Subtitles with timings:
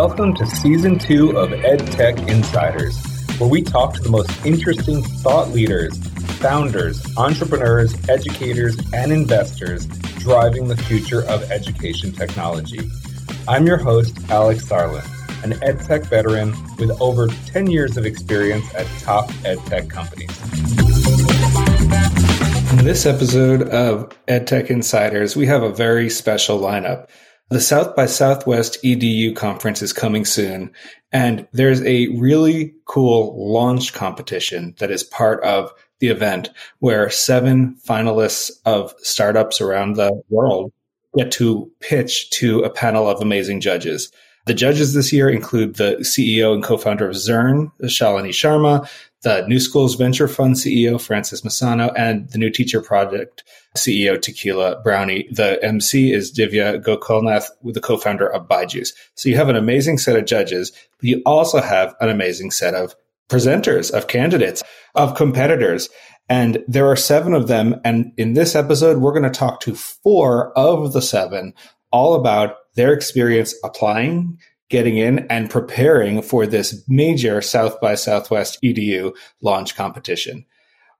[0.00, 2.98] Welcome to season two of EdTech Insiders,
[3.38, 5.94] where we talk to the most interesting thought leaders,
[6.38, 9.84] founders, entrepreneurs, educators, and investors
[10.16, 12.80] driving the future of education technology.
[13.46, 15.04] I'm your host, Alex Sarlin,
[15.44, 20.30] an EdTech veteran with over 10 years of experience at top EdTech companies.
[22.78, 27.06] In this episode of EdTech Insiders, we have a very special lineup.
[27.50, 30.70] The South by Southwest EDU conference is coming soon,
[31.10, 37.76] and there's a really cool launch competition that is part of the event where seven
[37.84, 40.72] finalists of startups around the world
[41.18, 44.12] get to pitch to a panel of amazing judges.
[44.46, 48.88] The judges this year include the CEO and co-founder of Zearn, Shalinee Sharma,
[49.22, 53.44] the New Schools Venture Fund CEO, Francis Messano, and the New Teacher Project
[53.76, 55.28] CEO, Tequilla Brownie.
[55.30, 58.94] The MC is Divya Gokulnath, with the co-founder of Byju's.
[59.14, 62.74] So you have an amazing set of judges, but you also have an amazing set
[62.74, 62.94] of
[63.28, 64.62] presenters, of candidates,
[64.94, 65.88] of competitors.
[66.28, 67.80] And there are seven of them.
[67.84, 71.54] And in this episode, we're going to talk to four of the seven
[71.92, 74.38] all about their experience applying
[74.70, 80.46] getting in and preparing for this major South by Southwest EDU launch competition.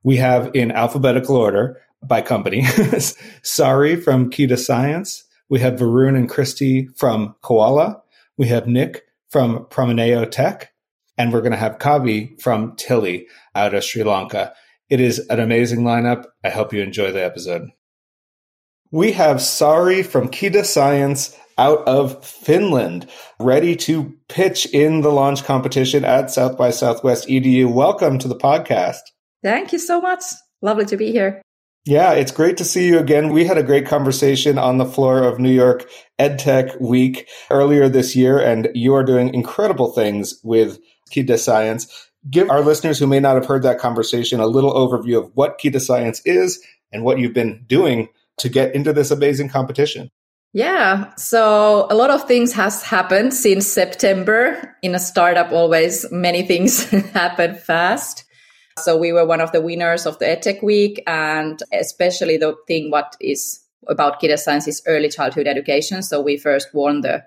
[0.03, 2.65] We have in alphabetical order by company,
[3.43, 5.25] Sari from Kide Science.
[5.49, 8.01] We have Varun and Christie from Koalluh.
[8.37, 10.73] We have Nick from Promineo Tech.
[11.17, 14.55] And we're going to have Kavi from Tilli out of Sri Lanka.
[14.89, 16.25] It is an amazing lineup.
[16.43, 17.69] I hope you enjoy the episode.
[18.93, 25.45] We have Sari from Kide Science out of Finland, ready to pitch in the launch
[25.45, 27.73] competition at South by Southwest EDU.
[27.73, 28.99] Welcome to the podcast.
[29.45, 30.25] Thank you so much.
[30.61, 31.41] Lovely to be here.
[31.85, 33.33] Yeah, it's great to see you again.
[33.33, 35.89] We had a great conversation on the floor of New York
[36.19, 40.81] EdTech Week earlier this year, and you are doing incredible things with
[41.13, 42.11] Kide Science.
[42.29, 45.61] Give our listeners who may not have heard that conversation a little overview of what
[45.61, 46.61] Kide Science is
[46.91, 48.09] and what you've been doing
[48.41, 50.11] to get into this amazing competition.
[50.53, 51.15] Yeah.
[51.15, 54.77] So a lot of things has happened since September.
[54.83, 58.25] In a startup, always many things happen fast.
[58.79, 62.91] So we were one of the winners of the EdTech Week, and especially the thing
[62.91, 66.03] what is about Kide Science is early childhood education.
[66.03, 67.25] So we first won the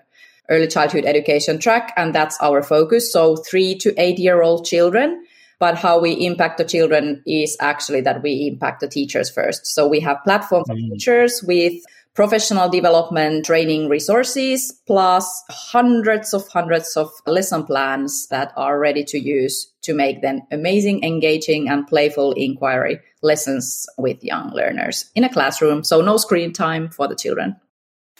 [0.50, 3.12] early childhood education track, and that's our focus.
[3.12, 5.24] So three to eight year old children.
[5.58, 9.66] But how we impact the children is actually that we impact the teachers first.
[9.66, 10.90] So we have platform for mm.
[10.90, 11.74] teachers with
[12.14, 19.18] professional development training resources, plus hundreds of hundreds of lesson plans that are ready to
[19.18, 25.32] use to make them amazing, engaging, and playful inquiry lessons with young learners in a
[25.32, 25.82] classroom.
[25.82, 27.56] So no screen time for the children.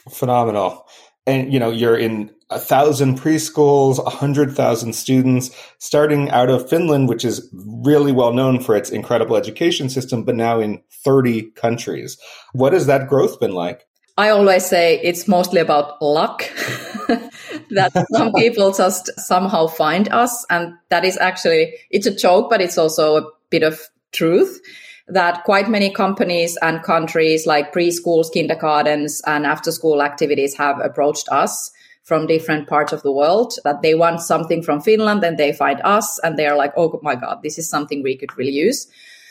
[0.09, 0.85] Phenomenal.
[1.27, 5.49] And you know, you're in a thousand preschools, a hundred thousand students,
[5.79, 10.35] starting out of Finland, which is really well known for its incredible education system, but
[10.35, 12.17] now in 30 countries.
[12.53, 13.87] What has that growth been like?
[14.17, 16.43] I always say it's mostly about luck
[17.71, 20.45] that some people just somehow find us.
[20.49, 23.81] And that is actually, it's a joke, but it's also a bit of
[24.13, 24.61] truth
[25.07, 31.27] that quite many companies and countries like preschools, kindergartens and after school activities have approached
[31.29, 31.71] us
[32.03, 35.81] from different parts of the world that they want something from Finland and they find
[35.83, 38.87] us and they're like, oh my God, this is something we could really use.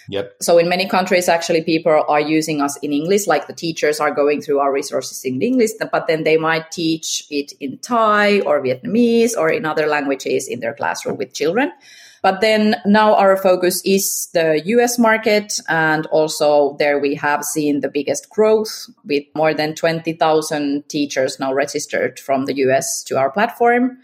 [0.08, 0.36] Yep.
[0.42, 4.10] So in many countries, actually, people are using us in English, like the teachers are
[4.10, 8.60] going through our resources in English, but then they might teach it in Thai or
[8.60, 11.72] Vietnamese or in other languages in their classroom with children.
[12.24, 15.60] But then now our focus is the US market.
[15.68, 21.52] And also there we have seen the biggest growth with more than 20,000 teachers now
[21.52, 23.98] registered from the US to our platform.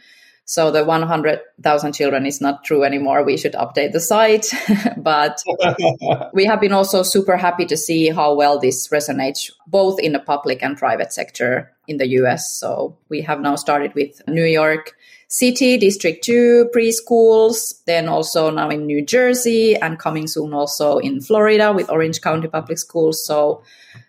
[0.44, 3.24] So the 100,000 children is not true anymore.
[3.24, 4.52] We should update the site.
[4.98, 5.42] but
[6.34, 10.18] we have been also super happy to see how well this resonates both in the
[10.18, 12.52] public and private sector in the US.
[12.52, 14.94] So we have now started with New York,
[15.32, 21.20] City, District 2 preschools, then also now in New Jersey and coming soon also in
[21.20, 23.24] Florida with Orange County Public Schools.
[23.24, 23.62] So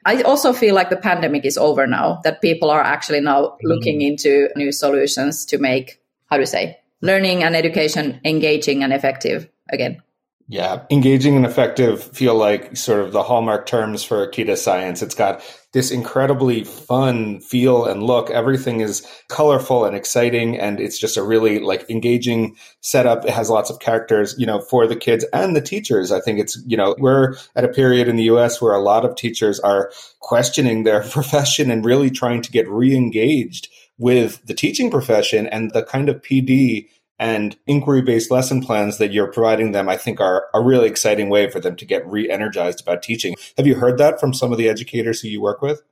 [0.03, 3.57] I also feel like the pandemic is over now, that people are actually now mm.
[3.61, 6.01] looking into new solutions to make,
[6.31, 10.01] how to say, learning and education engaging and effective again.
[10.47, 15.01] Yeah, engaging and effective feel like sort of the hallmark terms for Kide Science.
[15.01, 15.41] It's got
[15.71, 18.29] this incredibly fun feel and look.
[18.29, 23.25] Everything is colorful and exciting, and it's just a really like engaging setup.
[23.25, 26.11] It has lots of characters, you know, for the kids and the teachers.
[26.11, 29.05] I think it's, you know, we're at a period in the US where a lot
[29.05, 34.53] of teachers are questioning their profession and really trying to get re engaged with the
[34.53, 36.87] teaching profession and the kind of PD
[37.21, 41.29] and inquiry based lesson plans that you're providing them, I think are a really exciting
[41.29, 43.35] way for them to get re energized about teaching.
[43.57, 45.83] Have you heard that from some of the educators who you work with?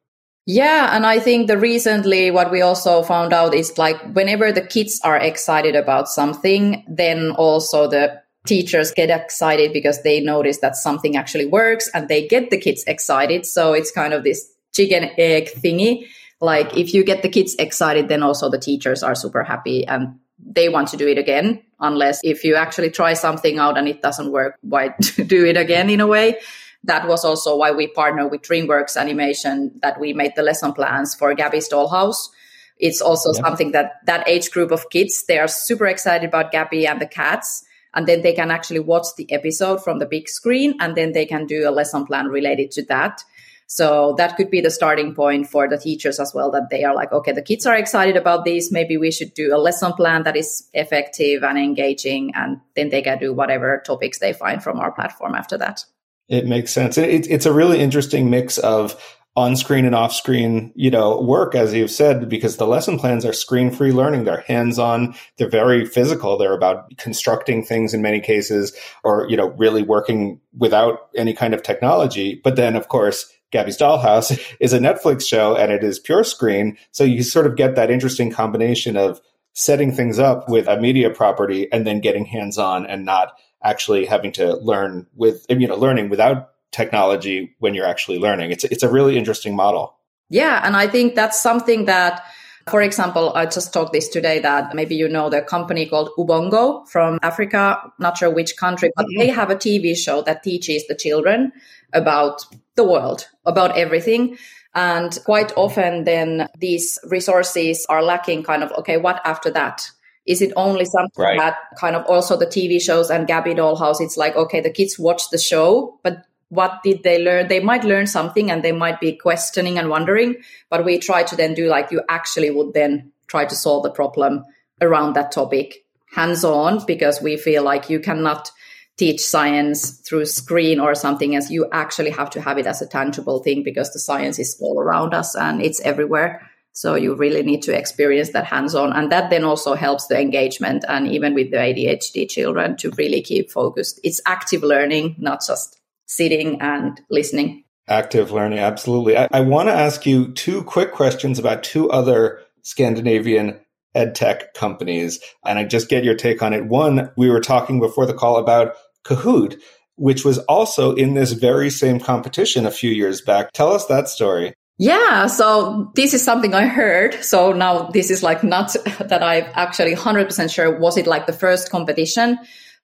[0.47, 4.63] Yeah, and I think the recently what we also found out is like whenever the
[4.63, 10.75] kids are excited about something, then also the teachers get excited because they notice that
[10.75, 13.45] something actually works and they get the kids excited.
[13.45, 16.07] So it's kind of this chicken egg thingy.
[16.41, 20.17] Like if you get the kids excited, then also the teachers are super happy and
[20.49, 24.01] they want to do it again unless if you actually try something out and it
[24.01, 24.89] doesn't work why
[25.27, 26.39] do it again in a way?
[26.85, 31.13] That was also why we partnered with dreamworks animation that we made the lesson plans
[31.13, 32.29] for gabby's dollhouse.
[32.77, 36.87] It's also something that that age group of kids they are super excited about gabby
[36.87, 40.75] and the cats and then they can actually watch the episode from the big screen
[40.79, 43.23] and then they can do a lesson plan related to that
[43.71, 46.95] so that could be the starting point for the teachers as well that they are
[46.95, 48.71] like, okay, the kids are excited about this.
[48.71, 52.31] Maybe we should do a lesson plan that is effective and engaging.
[52.33, 55.85] And then they can do whatever topics they find from our platform after that.
[56.27, 56.97] It makes sense.
[56.97, 58.99] It, it's a really interesting mix of
[59.35, 63.23] on screen and off screen, you know, work, as you've said, because the lesson plans
[63.23, 64.23] are screen free learning.
[64.23, 65.13] They're hands on.
[65.37, 66.39] They're very physical.
[66.39, 71.53] They're about constructing things in many cases or, you know, really working without any kind
[71.53, 72.41] of technology.
[72.43, 76.77] But then, of course, Gabby's Dollhouse is a Netflix show and it is pure screen.
[76.91, 79.21] So you sort of get that interesting combination of
[79.53, 84.05] setting things up with a media property and then getting hands on and not actually
[84.05, 88.51] having to learn with, you know, learning without technology when you're actually learning.
[88.51, 89.97] It's, it's a really interesting model.
[90.29, 90.61] Yeah.
[90.63, 92.23] And I think that's something that,
[92.69, 96.87] for example, I just talked this today that maybe you know the company called Ubongo
[96.87, 99.19] from Africa, not sure which country, but mm-hmm.
[99.19, 101.51] they have a TV show that teaches the children
[101.93, 102.45] about
[102.75, 104.37] the world, about everything.
[104.75, 109.89] And quite often then these resources are lacking kind of, okay, what after that?
[110.25, 111.39] Is it only something right.
[111.39, 114.99] that kind of also the TV shows and Gabby Dollhouse, it's like, okay, the kids
[114.99, 117.47] watch the show, but what did they learn?
[117.47, 120.37] They might learn something and they might be questioning and wondering,
[120.69, 123.91] but we try to then do like you actually would then try to solve the
[123.91, 124.45] problem
[124.81, 125.85] around that topic.
[126.15, 128.51] Hands on because we feel like you cannot
[128.97, 132.87] teach science through screen or something as you actually have to have it as a
[132.87, 136.49] tangible thing because the science is all around us and it's everywhere.
[136.73, 138.91] So you really need to experience that hands on.
[138.91, 143.21] And that then also helps the engagement and even with the ADHD children to really
[143.21, 143.99] keep focused.
[144.03, 145.78] It's active learning not just
[146.09, 151.39] sitting and listening active learning absolutely I, I want to ask you two quick questions
[151.39, 153.59] about two other Scandinavian
[153.95, 155.19] ed tech companies.
[155.45, 156.65] And I just get your take on it.
[156.65, 158.75] One, we were talking before the call about
[159.05, 159.59] Kahoot,
[159.95, 163.51] which was also in this very same competition a few years back.
[163.53, 164.53] Tell us that story.
[164.77, 167.21] Yeah, so this is something I heard.
[167.21, 171.33] So now this is like not that I'm actually 100% sure was it like the
[171.33, 172.39] first competition,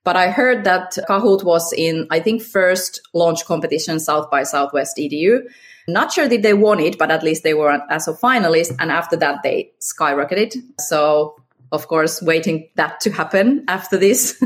[0.06, 4.96] but I heard that Kahoot was in, I think, first launch competition South by Southwest
[4.98, 5.42] EDU.
[5.88, 8.74] Not sure that they won it, but at least they were as a finalist.
[8.80, 10.56] And after that, they skyrocketed.
[10.80, 11.36] So
[11.72, 14.42] of course, waiting that to happen after this.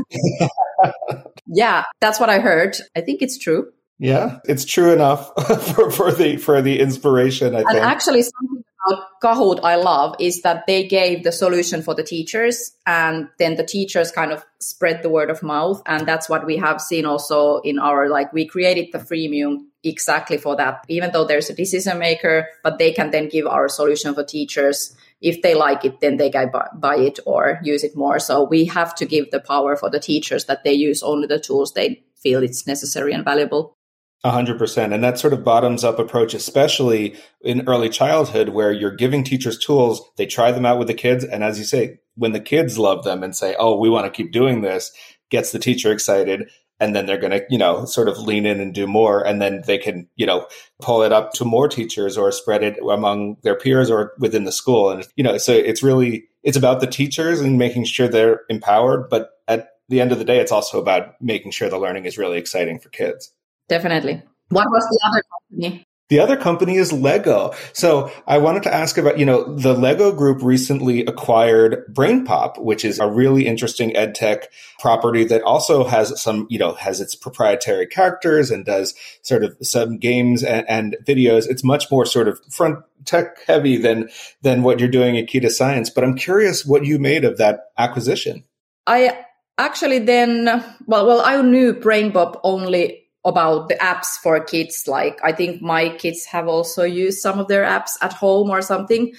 [1.46, 2.76] yeah, that's what I heard.
[2.96, 3.72] I think it's true.
[3.98, 5.30] Yeah, it's true enough
[5.74, 7.54] for, for the for the inspiration.
[7.54, 7.84] I and think.
[7.84, 8.49] actually, something
[8.86, 13.56] about Kahoot I love is that they gave the solution for the teachers, and then
[13.56, 17.04] the teachers kind of spread the word of mouth, and that's what we have seen
[17.04, 20.84] also in our like we created the freemium exactly for that.
[20.88, 24.94] Even though there's a decision maker, but they can then give our solution for teachers
[25.20, 28.18] if they like it, then they can buy it or use it more.
[28.18, 31.38] So we have to give the power for the teachers that they use only the
[31.38, 33.76] tools they feel it's necessary and valuable.
[34.22, 34.92] A hundred percent.
[34.92, 39.58] And that sort of bottoms up approach, especially in early childhood where you're giving teachers
[39.58, 41.24] tools, they try them out with the kids.
[41.24, 44.10] And as you say, when the kids love them and say, Oh, we want to
[44.10, 44.92] keep doing this,
[45.30, 46.50] gets the teacher excited
[46.80, 49.40] and then they're going to you know sort of lean in and do more and
[49.40, 50.46] then they can you know
[50.80, 54.52] pull it up to more teachers or spread it among their peers or within the
[54.52, 58.40] school and you know so it's really it's about the teachers and making sure they're
[58.48, 62.06] empowered but at the end of the day it's also about making sure the learning
[62.06, 63.32] is really exciting for kids
[63.74, 67.54] definitely what was the other company the other company is Lego.
[67.72, 72.84] So I wanted to ask about, you know, the Lego group recently acquired BrainPop, which
[72.84, 74.50] is a really interesting ed tech
[74.80, 79.56] property that also has some, you know, has its proprietary characters and does sort of
[79.62, 81.48] some games and, and videos.
[81.48, 84.10] It's much more sort of front tech heavy than,
[84.42, 85.90] than what you're doing at Kide Science.
[85.90, 88.42] But I'm curious what you made of that acquisition.
[88.84, 89.16] I
[89.58, 90.46] actually then,
[90.86, 94.84] well, well, I knew BrainPop only about the apps for kids.
[94.86, 98.62] Like I think my kids have also used some of their apps at home or
[98.62, 99.12] something.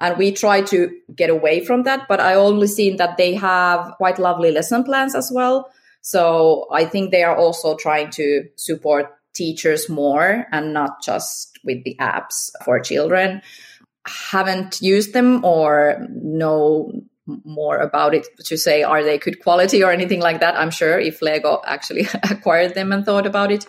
[0.00, 3.94] And we try to get away from that, but I only seen that they have
[3.96, 5.72] quite lovely lesson plans as well.
[6.02, 11.82] So I think they are also trying to support teachers more and not just with
[11.82, 13.42] the apps for children.
[14.06, 16.92] Haven't used them or know
[17.44, 20.56] more about it to say are they good quality or anything like that.
[20.56, 23.66] I'm sure if Lego actually acquired them and thought about it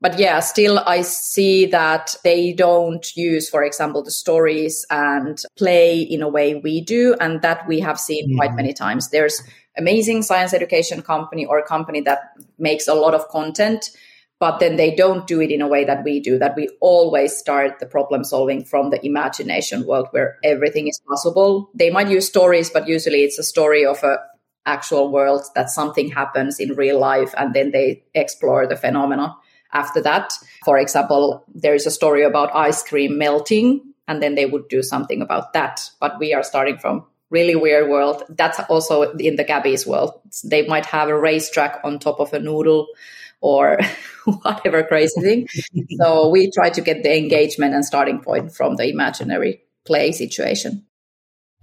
[0.00, 6.00] but yeah, still I see that they don't use, for example, the stories and play
[6.00, 7.14] in a way we do.
[7.18, 8.36] And that we have seen mm-hmm.
[8.36, 9.08] quite many times.
[9.08, 9.42] There's
[9.78, 12.20] amazing science education company or a company that
[12.58, 13.90] makes a lot of content,
[14.38, 17.36] but then they don't do it in a way that we do, that we always
[17.36, 21.70] start the problem solving from the imagination world where everything is possible.
[21.74, 24.18] They might use stories, but usually it's a story of a
[24.66, 29.34] actual world that something happens in real life and then they explore the phenomena
[29.72, 30.32] after that.
[30.64, 34.82] For example, there is a story about ice cream melting, and then they would do
[34.82, 35.80] something about that.
[36.00, 38.22] But we are starting from really weird world.
[38.28, 40.12] That's also in the Gabby's world.
[40.44, 42.86] They might have a racetrack on top of a noodle
[43.40, 43.78] or
[44.42, 45.48] whatever crazy thing.
[46.00, 50.84] so we try to get the engagement and starting point from the imaginary play situation.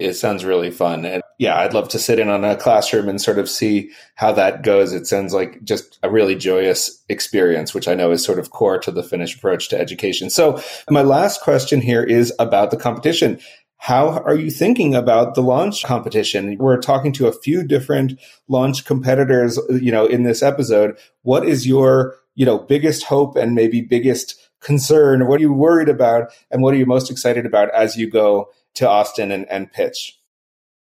[0.00, 1.04] It sounds really fun.
[1.04, 4.32] And yeah, I'd love to sit in on a classroom and sort of see how
[4.32, 4.92] that goes.
[4.92, 8.78] It sounds like just a really joyous experience, which I know is sort of core
[8.78, 10.30] to the Finnish approach to education.
[10.30, 13.38] So my last question here is about the competition.
[13.78, 16.56] How are you thinking about the launch competition?
[16.58, 20.96] We're talking to a few different launch competitors, you know, in this episode.
[21.22, 25.26] What is your, you know, biggest hope and maybe biggest concern?
[25.26, 26.32] What are you worried about?
[26.50, 30.18] And what are you most excited about as you go to Austin and, and pitch?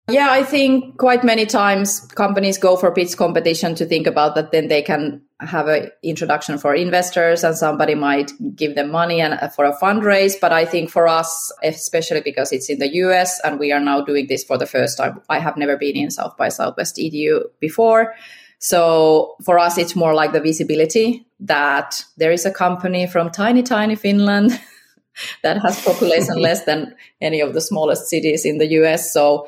[0.10, 4.51] Yeah, I think quite many times companies go for pitch competition to think about that.
[4.51, 9.34] Then they can have an introduction for investors, and somebody might give them money and
[9.36, 10.34] uh, for a fundraise.
[10.39, 14.01] But I think for us, especially because it's in the US and we are now
[14.01, 17.44] doing this for the first time, I have never been in South by Southwest EDU
[17.60, 18.15] before.
[18.60, 23.62] So for us, it's more like the visibility that there is a company from tiny,
[23.62, 24.60] tiny Finland
[25.44, 29.13] that has population less than any of the smallest cities in the US.
[29.13, 29.48] So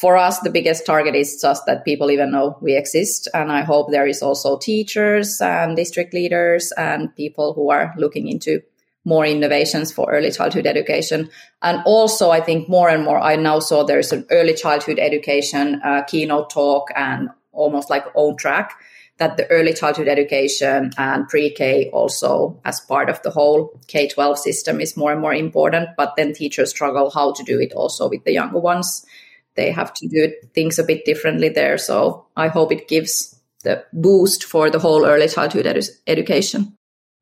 [0.00, 3.28] for us, the biggest target is just that people even know we exist.
[3.34, 8.28] And I hope there is also teachers and district leaders and people who are looking
[8.28, 8.60] into
[9.04, 11.30] more innovations for early childhood education.
[11.62, 15.80] And also, I think more and more, I now saw there's an early childhood education
[15.84, 18.72] uh, keynote talk and almost like own track
[19.18, 24.80] that the early childhood education and pre-K also as part of the whole K-12 system
[24.80, 25.88] is more and more important.
[25.96, 29.06] But then teachers struggle how to do it also with the younger ones.
[29.56, 31.78] They have to do things a bit differently there.
[31.78, 36.76] So I hope it gives the boost for the whole early childhood edu- education.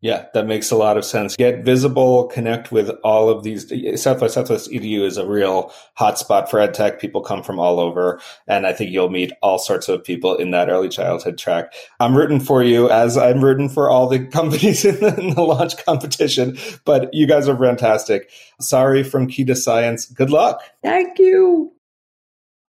[0.04, 1.34] Yeah, that makes a lot of sense.
[1.34, 3.72] Get visible, connect with all of these.
[3.98, 7.00] South by Southwest EDU is a real hotspot for EdTech.
[7.00, 10.50] People come from all over, and I think you'll meet all sorts of people in
[10.50, 11.72] that early childhood track.
[12.00, 15.40] I'm rooting for you as I'm rooting for all the companies in the, in the
[15.42, 18.28] launch competition, but you guys are fantastic.
[18.60, 20.04] Sari from Kide Science.
[20.04, 20.62] Good luck.
[20.82, 21.73] Thank you.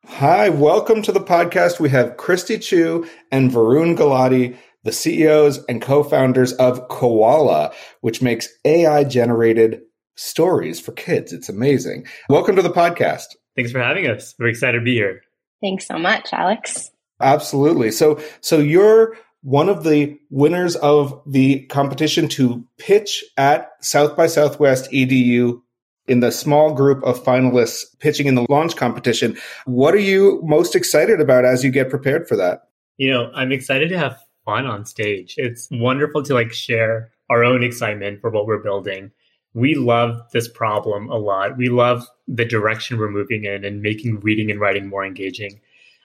[0.08, 1.78] Hi, welcome to the podcast.
[1.78, 8.48] We have Christie Chu and Varun Gulati, the CEOs and co-founders of Koalluh, which makes
[8.64, 9.82] AI generated
[10.16, 11.32] stories for kids.
[11.32, 12.06] It's amazing.
[12.28, 13.26] Welcome to the podcast.
[13.54, 14.34] Thanks for having us.
[14.40, 15.20] We're excited to be here.
[15.62, 16.90] Thanks so much, Alex.
[17.20, 17.92] Absolutely.
[17.92, 24.26] So so you're one of the winners of the competition to pitch at South by
[24.26, 25.60] Southwest EDU
[26.08, 29.36] in the small group of finalists pitching in the launch competition.
[29.66, 32.68] What are you most excited about as you get prepared for that?
[32.96, 35.34] You know, I'm excited to have fun on stage.
[35.36, 39.10] It's wonderful to like share our own excitement for what we're building.
[39.54, 41.56] We love this problem a lot.
[41.56, 45.60] We love the direction we're moving in and making reading and writing more engaging.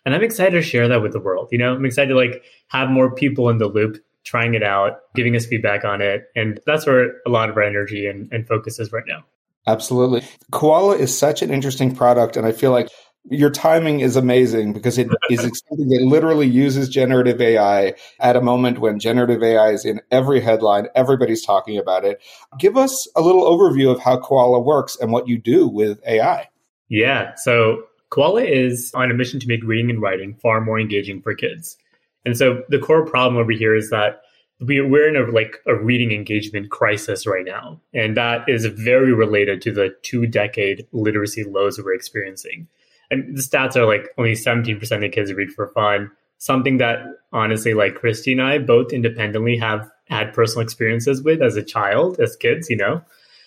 [0.05, 1.49] And I'm excited to share that with the world.
[1.51, 4.99] You know, I'm excited to like have more people in the loop trying it out,
[5.15, 6.29] giving us feedback on it.
[6.35, 9.23] And that's where a lot of our energy and, and focus is right now.
[9.65, 10.21] Absolutely.
[10.51, 12.35] Koalluh is such an interesting product.
[12.37, 12.89] And I feel like
[13.29, 15.39] your timing is amazing because it is
[15.69, 20.41] something that literally uses generative AI at a moment when generative AI is in every
[20.41, 20.87] headline.
[20.95, 22.21] Everybody's talking about it.
[22.59, 26.49] Give us a little overview of how Koalluh works and what you do with AI.
[26.89, 27.33] Yeah.
[27.35, 31.33] So Koalluh is on a mission to make reading and writing far more engaging for
[31.33, 31.77] kids.
[32.25, 34.22] And so the core problem over here is that
[34.65, 37.79] we're in a like a reading engagement crisis right now.
[37.93, 42.67] And that is very related to the two decade literacy lows that we're experiencing
[43.13, 46.11] and the stats are like only 17% of kids read for fun.
[46.39, 46.99] Something that
[47.31, 52.19] honestly, like Christie and I both independently have had personal experiences with as a child,
[52.19, 53.01] as kids, you know.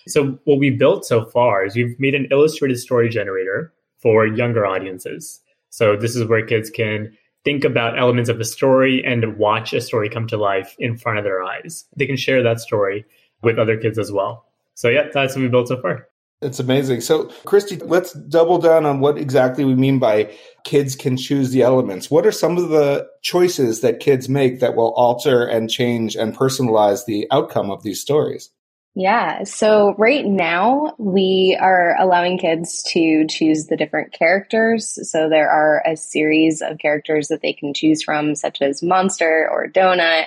[0.09, 4.65] So what we built so far is we've made an illustrated story generator for younger
[4.65, 5.41] audiences.
[5.71, 7.17] So this is where kids can
[7.47, 11.17] think about elements of a story and watch a story come to life in front
[11.17, 11.85] of their eyes.
[11.97, 13.05] They can share that story
[13.41, 14.47] with other kids as well.
[14.75, 16.09] So yeah, that's what we built so far.
[16.43, 17.03] It's amazing.
[17.03, 21.63] So, Christie, let's double down on what exactly we mean by kids can choose the
[21.63, 22.11] elements.
[22.11, 26.37] What are some of the choices that kids make that will alter and change and
[26.37, 28.51] personalize the outcome of these stories?
[28.99, 29.45] Yeah.
[29.45, 34.99] So right now we are allowing kids to choose the different characters.
[35.11, 39.51] So there are a series of characters that they can choose from, such as monster
[39.53, 40.25] or donut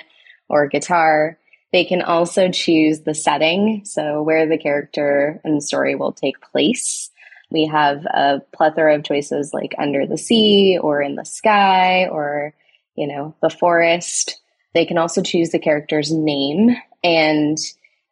[0.48, 1.36] or guitar.
[1.72, 3.82] They can also choose the setting.
[3.84, 7.10] So where the character and the story will take place.
[7.50, 12.54] We have a plethora of choices like under the sea or in the sky or,
[12.94, 14.40] you know, the forest.
[14.74, 17.58] They can also choose the character's name and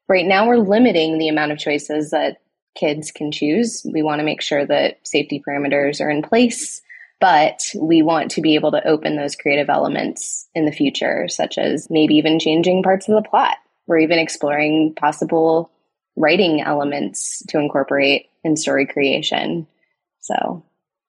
[0.09, 2.39] right now we're limiting the amount of choices that
[2.75, 3.85] kids can choose.
[3.93, 6.81] We want to make sure that safety parameters are in place,
[7.21, 11.59] but we want to be able to open those creative elements in the future, such
[11.59, 13.57] as maybe even changing parts of the plot.
[13.87, 15.71] We're even exploring possible
[16.17, 19.67] writing elements to incorporate in story creation.
[20.21, 20.65] So,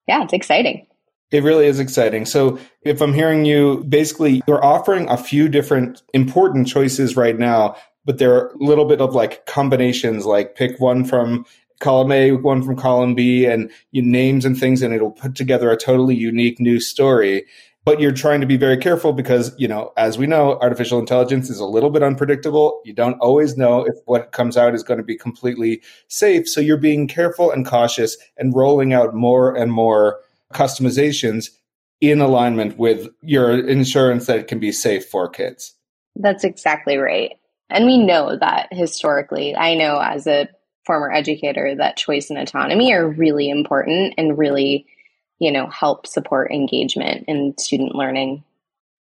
[0.07, 0.87] yeah, it's exciting.
[1.31, 2.25] It really is exciting.
[2.25, 7.75] So, if I'm hearing you, basically, you're offering a few different important choices right now
[8.09, 11.45] but there are a little bit of like combinations, like pick one from
[11.79, 15.69] column A, one from column B, and you names and things, and it'll put together
[15.69, 17.45] a totally unique new story.
[17.85, 21.51] But you're trying to be very careful because, you know, as we know, artificial intelligence
[21.51, 22.81] is a little bit unpredictable.
[22.83, 26.49] You don't always know if what comes out is going to be completely safe.
[26.49, 30.19] So you're being careful and cautious and rolling out more and more
[30.51, 31.51] customizations
[32.01, 35.75] in alignment with your insurance that it can be safe for kids.
[36.15, 37.38] That's exactly right.
[37.69, 40.49] And we know that historically, I know as a
[40.85, 44.87] former educator that choice and autonomy are really important and really,
[45.37, 48.43] you know, help support engagement in student learning.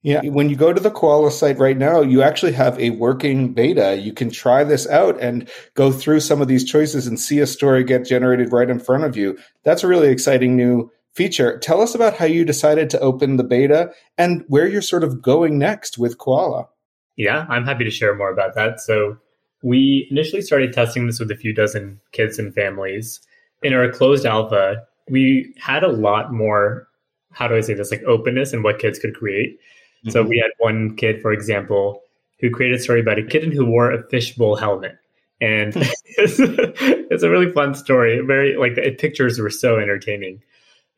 [0.03, 3.53] Yeah, when you go to the Koalluh site right now, you actually have a working
[3.53, 3.97] beta.
[3.97, 7.47] You can try this out and go through some of these choices and see a
[7.47, 9.37] story get generated right in front of you.
[9.65, 11.59] That's a really exciting new feature.
[11.59, 15.23] Tell us about how you decided to open the beta and where you're sort of
[15.23, 16.69] going next with Koalluh.
[17.17, 18.81] Yeah, I'm happy to share more about that.
[18.81, 19.17] So,
[19.63, 23.21] we initially started testing this with a few dozen kids and families.
[23.63, 26.87] In our closed alpha, we had a lot more,
[27.33, 29.59] how do I say this, like openness in what kids could create.
[29.59, 30.11] Mm-hmm.
[30.11, 32.03] So, we had one kid, for example,
[32.41, 34.99] who created a story about a kitten who wore a fishbowl helmet.
[35.41, 35.75] And
[36.05, 38.21] it's, it's a really fun story.
[38.21, 40.43] Very, like, the pictures were so entertaining.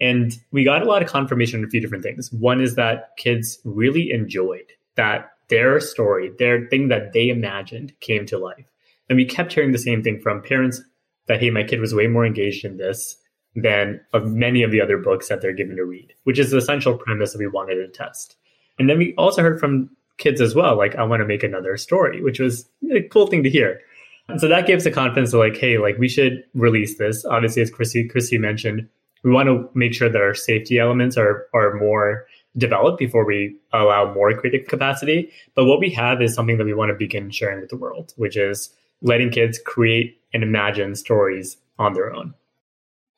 [0.01, 2.33] And we got a lot of confirmation on a few different things.
[2.33, 8.27] One is that kids really enjoyed that their story, their thing that they imagined came
[8.27, 8.67] to life.
[9.09, 10.83] And we kept hearing the same thing from parents
[11.27, 13.17] that, hey, my kid was way more engaged in this
[13.55, 16.59] than of many of the other books that they're given to read, which is the
[16.59, 18.37] essential premise that we wanted to test.
[18.79, 21.77] And then we also heard from kids as well, like, I want to make another
[21.77, 23.81] story, which was a cool thing to hear.
[24.29, 27.25] And so that gives the confidence of like, hey, like we should release this.
[27.25, 28.87] Obviously, as Chrissy, Chrissy mentioned,
[29.25, 32.27] we want to make sure that our safety elements are are more
[32.59, 35.31] develop before we allow more creative capacity.
[35.55, 38.12] But what we have is something that we want to begin sharing with the world,
[38.16, 42.35] which is letting kids create and imagine stories on their own.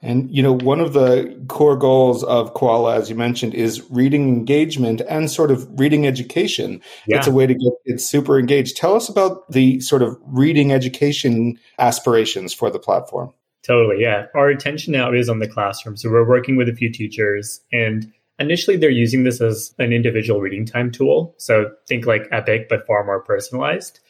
[0.03, 4.29] And, you know, one of the core goals of Koalluh, as you mentioned, is reading
[4.29, 6.81] engagement and sort of reading education.
[7.07, 7.19] Yeah.
[7.19, 8.79] It's a way to get kids super engaged.
[8.79, 13.35] Tell us about the sort of reading education aspirations for the platform.
[13.63, 14.01] Totally.
[14.01, 14.27] Yeah.
[14.35, 15.99] Our attention now is on the classroom.
[15.99, 20.41] So we're working with a few teachers and Initially, they're using this as an individual
[20.41, 21.35] reading time tool.
[21.37, 24.01] So think like Epic, but far more personalized.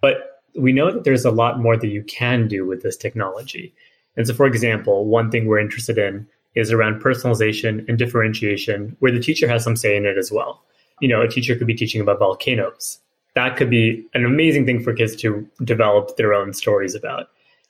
[0.00, 3.74] But we know that there's a lot more that you can do with this technology.
[4.16, 9.12] And so, for example, one thing we're interested in is around personalization and differentiation, where
[9.12, 10.62] the teacher has some say in it as well.
[11.00, 13.00] You know, a teacher could be teaching about volcanoes.
[13.34, 17.26] That could be an amazing thing for kids to develop their own stories about.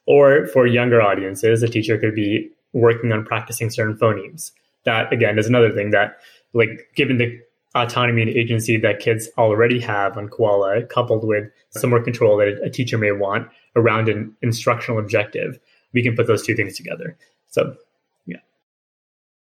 [0.06, 4.52] Or for younger audiences, a teacher could be working on practicing certain phonemes
[4.84, 6.18] that again is another thing that
[6.52, 7.40] like given the
[7.74, 12.60] autonomy and agency that kids already have on Koalluh, coupled with some more control that
[12.62, 15.58] a teacher may want around an instructional objective,
[15.92, 17.16] we can put those two things together.
[17.48, 17.76] So,
[18.26, 18.38] yeah.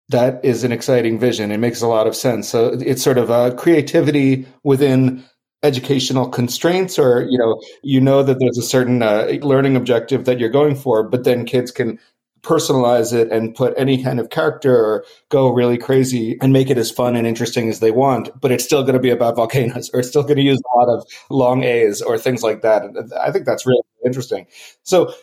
[0.10, 1.52] That is an exciting vision.
[1.52, 2.50] It makes a lot of sense.
[2.50, 5.24] So it's sort of a creativity within
[5.64, 10.40] educational constraints or you know you know that there's a certain uh, learning objective that
[10.40, 11.98] you're going for but then kids can
[12.46, 16.78] personalize it and put any kind of character or go really crazy and make it
[16.78, 19.90] as fun and interesting as they want, but it's still going to be about volcanoes
[19.94, 22.84] or it's still going to use a lot of long A's or things like that.
[23.20, 24.48] I think that's really interesting.
[24.84, 25.14] So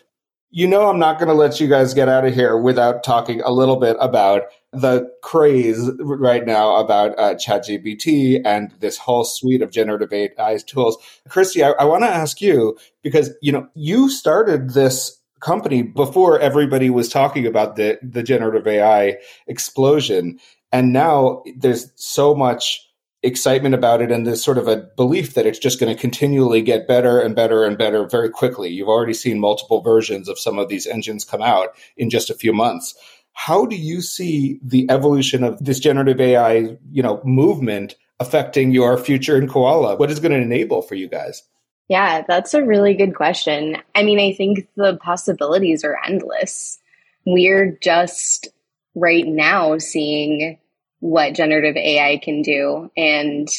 [0.55, 3.41] you know, I'm not going to let you guys get out of here without talking
[3.41, 9.63] a little bit about the craze right now about uh, ChatGPT and this whole suite
[9.63, 10.97] of generative AI tools.
[11.27, 16.39] Christie, I, I want to ask you because you know you started this company before
[16.39, 20.39] everybody was talking about the the generative AI explosion,
[20.71, 22.79] and now there's so much
[23.23, 26.61] excitement about it and there's sort of a belief that it's just going to continually
[26.61, 28.69] get better and better and better very quickly.
[28.69, 32.35] You've already seen multiple versions of some of these engines come out in just a
[32.35, 32.93] few months.
[33.31, 38.97] How do you see the evolution of this generative AI, you know, movement affecting your
[38.97, 39.97] future in Koalluh?
[39.97, 41.43] What is going to enable for you guys?
[41.89, 43.77] Yeah, that's a really good question.
[43.93, 46.79] I mean, I think the possibilities are endless.
[47.25, 48.47] We're just
[48.95, 50.59] right now seeing
[50.99, 52.89] what generative AI can do.
[52.95, 53.49] And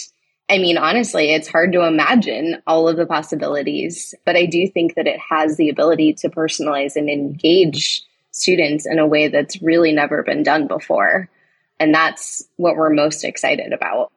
[0.48, 4.94] I mean, honestly, it's hard to imagine all of the possibilities, but I do think
[4.94, 9.92] that it has the ability to personalize and engage students in a way that's really
[9.92, 11.28] never been done before.
[11.78, 14.12] And that's what we're most excited about.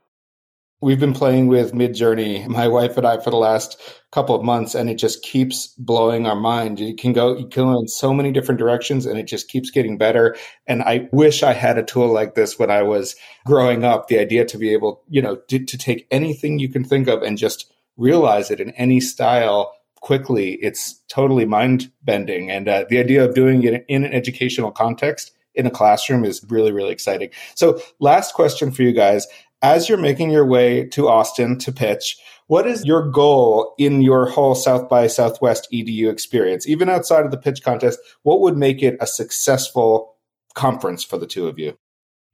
[0.80, 4.76] We've been playing with Midjourney, my wife and I, for the last couple of months,
[4.76, 6.80] and it just keeps blowing our mind.
[6.80, 9.72] You can go, you can go in so many different directions, and it just keeps
[9.72, 10.36] getting better.
[10.68, 14.08] And I wish I had a tool like this when I was growing up.
[14.08, 17.24] The idea to be able, you know, to, to take anything you can think of
[17.24, 20.60] and just realize it in any style quickly.
[20.62, 25.32] It's totally mind bending, and uh, the idea of doing it in an educational context
[25.56, 27.32] in a classroom is really, really exciting.
[27.56, 29.26] So, last question for you guys
[29.62, 32.18] as you're making your way to Austin to pitch,
[32.48, 36.68] what is your goal in your whole South by Southwest EDU experience?
[36.68, 40.16] Even outside of the pitch contest, what would make it a successful
[40.54, 41.78] conference for the two of you?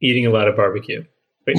[0.00, 1.04] Eating a lot of barbecue.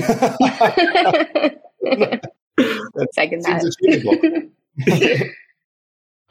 [3.14, 4.50] Second that.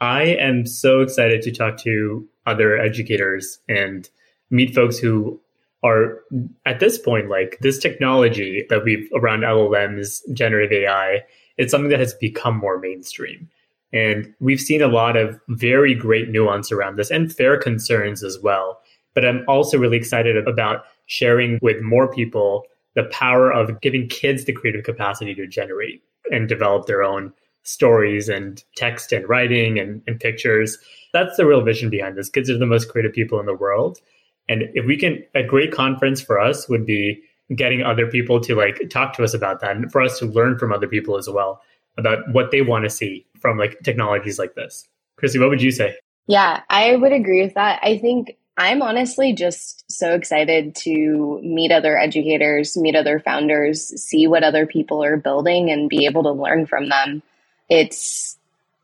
[0.01, 4.09] I am so excited to talk to other educators and
[4.49, 5.39] meet folks who
[5.85, 6.21] are
[6.65, 11.21] at this point like this technology that we've around LLMs, generative AI,
[11.57, 13.47] it's something that has become more mainstream.
[13.93, 18.39] And we've seen a lot of very great nuance around this and fair concerns as
[18.41, 18.79] well.
[19.13, 22.63] But I'm also really excited about sharing with more people
[22.95, 27.31] the power of giving kids the creative capacity to generate and develop their own
[27.63, 30.77] stories and text and writing and, and pictures.
[31.13, 32.29] That's the real vision behind this.
[32.29, 33.99] Kids are the most creative people in the world.
[34.47, 37.21] And if we can, a great conference for us would be
[37.55, 40.57] getting other people to like talk to us about that and for us to learn
[40.57, 41.61] from other people as well
[41.97, 44.87] about what they want to see from like technologies like this.
[45.17, 45.95] Chrissy, what would you say?
[46.27, 47.79] Yeah, I would agree with that.
[47.83, 54.27] I think I'm honestly just so excited to meet other educators, meet other founders, see
[54.27, 57.21] what other people are building and be able to learn from them.
[57.69, 58.37] It's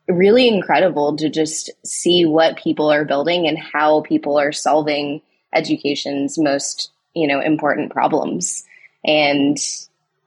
[0.08, 5.21] really incredible to just see what people are building and how people are solving
[5.54, 8.66] education's most you know important problems.
[9.04, 9.58] And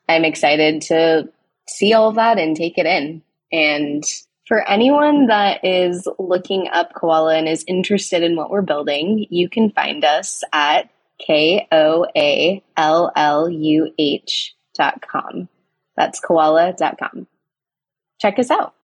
[0.09, 1.29] i'm excited to
[1.69, 3.23] see all of that and take it in.
[3.53, 4.05] And
[4.47, 9.49] for anyone that is looking up koalluh and is interested in what we're building you
[9.49, 11.75] can find us at k-o-a-l-l-u-h
[14.75, 15.49] dot com.
[15.97, 17.27] That's koalluh dot com.
[18.21, 18.75] Check us out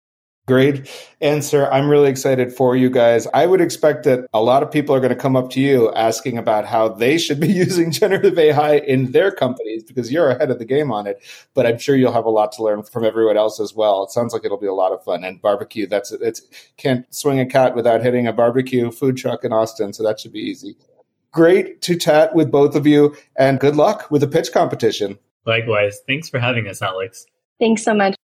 [0.51, 1.71] Great answer.
[1.71, 3.29] I'm really excited for you guys.
[3.33, 5.93] I would expect that a lot of people are going to come up to you
[5.93, 10.51] asking about how they should be using generative AI in their companies because you're ahead
[10.51, 11.23] of the game on it.
[11.55, 14.03] But I'm sure you'll have a lot to learn from everyone else as well.
[14.03, 15.23] It sounds like it'll be a lot of fun.
[15.23, 16.43] And barbecue, that's it's
[16.77, 20.33] can't swing a cat without hitting a barbecue food truck in Austin, so that should
[20.33, 20.77] be easy.
[21.31, 25.17] Great to chat with both of you, and good luck with the pitch competition.
[25.47, 26.01] Likewise.
[26.09, 27.25] Thanks for having us, Alex.
[27.61, 28.17] Thanks so much.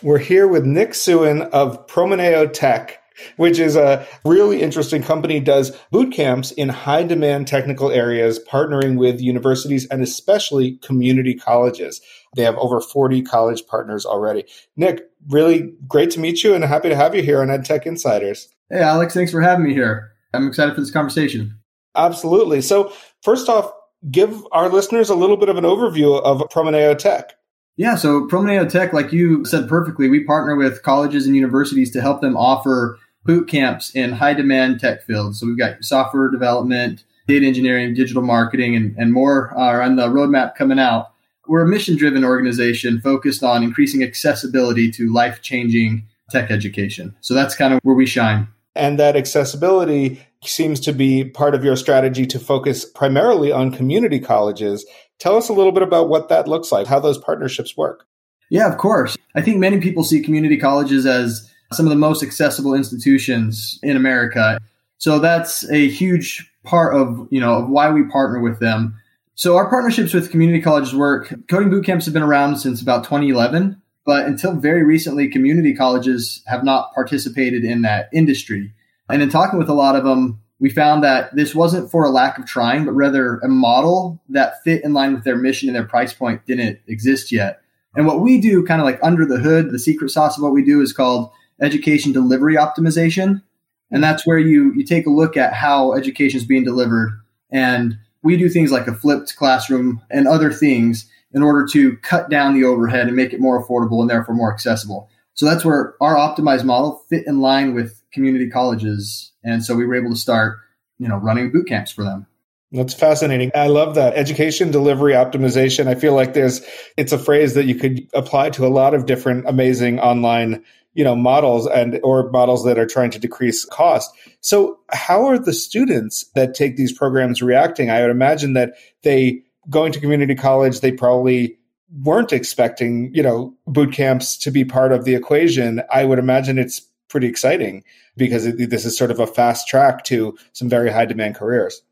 [0.00, 3.02] We're here with Nick Suwyn of Promineo Tech,
[3.36, 8.96] which is a really interesting company, does boot camps in high demand technical areas, partnering
[8.96, 12.00] with universities and especially community colleges.
[12.36, 14.44] They have over 40 college partners already.
[14.76, 18.46] Nick, really great to meet you and happy to have you here on EdTech Insiders.
[18.70, 20.12] Hey, Alex, thanks for having me here.
[20.32, 21.58] I'm excited for this conversation.
[21.96, 22.60] Absolutely.
[22.60, 23.72] So, first off,
[24.12, 27.34] give our listeners a little bit of an overview of Promineo Tech.
[27.78, 32.00] Yeah, so Promineo Tech, like you said perfectly, we partner with colleges and universities to
[32.00, 35.38] help them offer boot camps in high demand tech fields.
[35.38, 40.08] So we've got software development, data engineering, digital marketing, and, and more are on the
[40.08, 41.12] roadmap coming out.
[41.46, 47.14] We're a mission driven organization focused on increasing accessibility to life changing tech education.
[47.20, 48.48] So that's kind of where we shine.
[48.74, 54.18] And that accessibility seems to be part of your strategy to focus primarily on community
[54.18, 54.84] colleges.
[55.18, 58.06] Tell us a little bit about what that looks like, how those partnerships work.
[58.50, 59.16] Yeah, of course.
[59.34, 63.96] I think many people see community colleges as some of the most accessible institutions in
[63.96, 64.58] America.
[64.98, 68.98] So that's a huge part of, you know, of why we partner with them.
[69.34, 71.32] So our partnerships with community colleges work.
[71.48, 76.42] Coding boot camps have been around since about 2011, but until very recently, community colleges
[76.46, 78.72] have not participated in that industry.
[79.08, 82.10] And in talking with a lot of them, we found that this wasn't for a
[82.10, 85.76] lack of trying, but rather a model that fit in line with their mission and
[85.76, 87.60] their price point didn't exist yet.
[87.94, 90.52] And what we do, kind of like under the hood, the secret sauce of what
[90.52, 93.42] we do is called education delivery optimization.
[93.90, 97.20] And that's where you, you take a look at how education is being delivered.
[97.50, 102.30] And we do things like a flipped classroom and other things in order to cut
[102.30, 105.08] down the overhead and make it more affordable and therefore more accessible.
[105.34, 109.32] So that's where our optimized model fit in line with community colleges.
[109.44, 110.58] And so we were able to start,
[110.98, 112.26] you know, running boot camps for them.
[112.70, 113.50] That's fascinating.
[113.54, 114.14] I love that.
[114.14, 115.86] Education delivery optimization.
[115.86, 116.60] I feel like there's
[116.98, 121.02] it's a phrase that you could apply to a lot of different amazing online, you
[121.02, 124.12] know, models and or models that are trying to decrease cost.
[124.42, 127.88] So, how are the students that take these programs reacting?
[127.88, 131.58] I would imagine that they going to community college, they probably
[132.02, 135.82] weren't expecting, you know, boot camps to be part of the equation.
[135.90, 137.84] I would imagine it's pretty exciting
[138.16, 141.82] because it, this is sort of a fast track to some very high demand careers.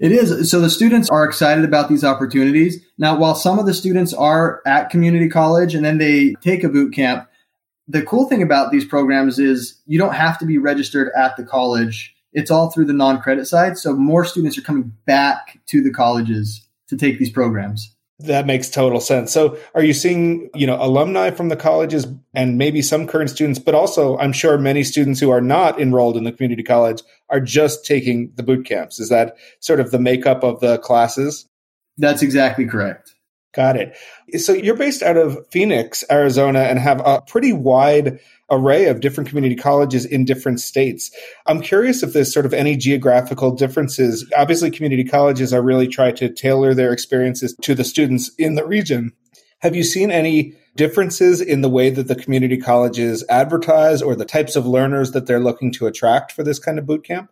[0.00, 0.50] It is.
[0.50, 2.84] So the students are excited about these opportunities.
[2.98, 6.68] Now, while some of the students are at community college and then they take a
[6.68, 7.28] boot camp,
[7.86, 11.44] the cool thing about these programs is you don't have to be registered at the
[11.44, 12.14] college.
[12.32, 13.78] It's all through the non credit side.
[13.78, 17.93] So more students are coming back to the colleges to take these programs.
[18.20, 19.32] That makes total sense.
[19.32, 23.58] So are you seeing, you know, alumni from the colleges and maybe some current students,
[23.58, 27.40] but also I'm sure many students who are not enrolled in the community college are
[27.40, 29.00] just taking the boot camps.
[29.00, 31.48] Is that sort of the makeup of the classes?
[31.98, 33.13] That's exactly correct.
[33.54, 33.96] Got it.
[34.40, 38.18] So you're based out of Phoenix, Arizona, and have a pretty wide
[38.50, 41.10] array of different community colleges in different states.
[41.46, 44.30] I'm curious if there's sort of any geographical differences.
[44.36, 48.66] Obviously, community colleges are really trying to tailor their experiences to the students in the
[48.66, 49.12] region.
[49.60, 54.24] Have you seen any differences in the way that the community colleges advertise or the
[54.24, 57.30] types of learners that they're looking to attract for this kind of boot camp?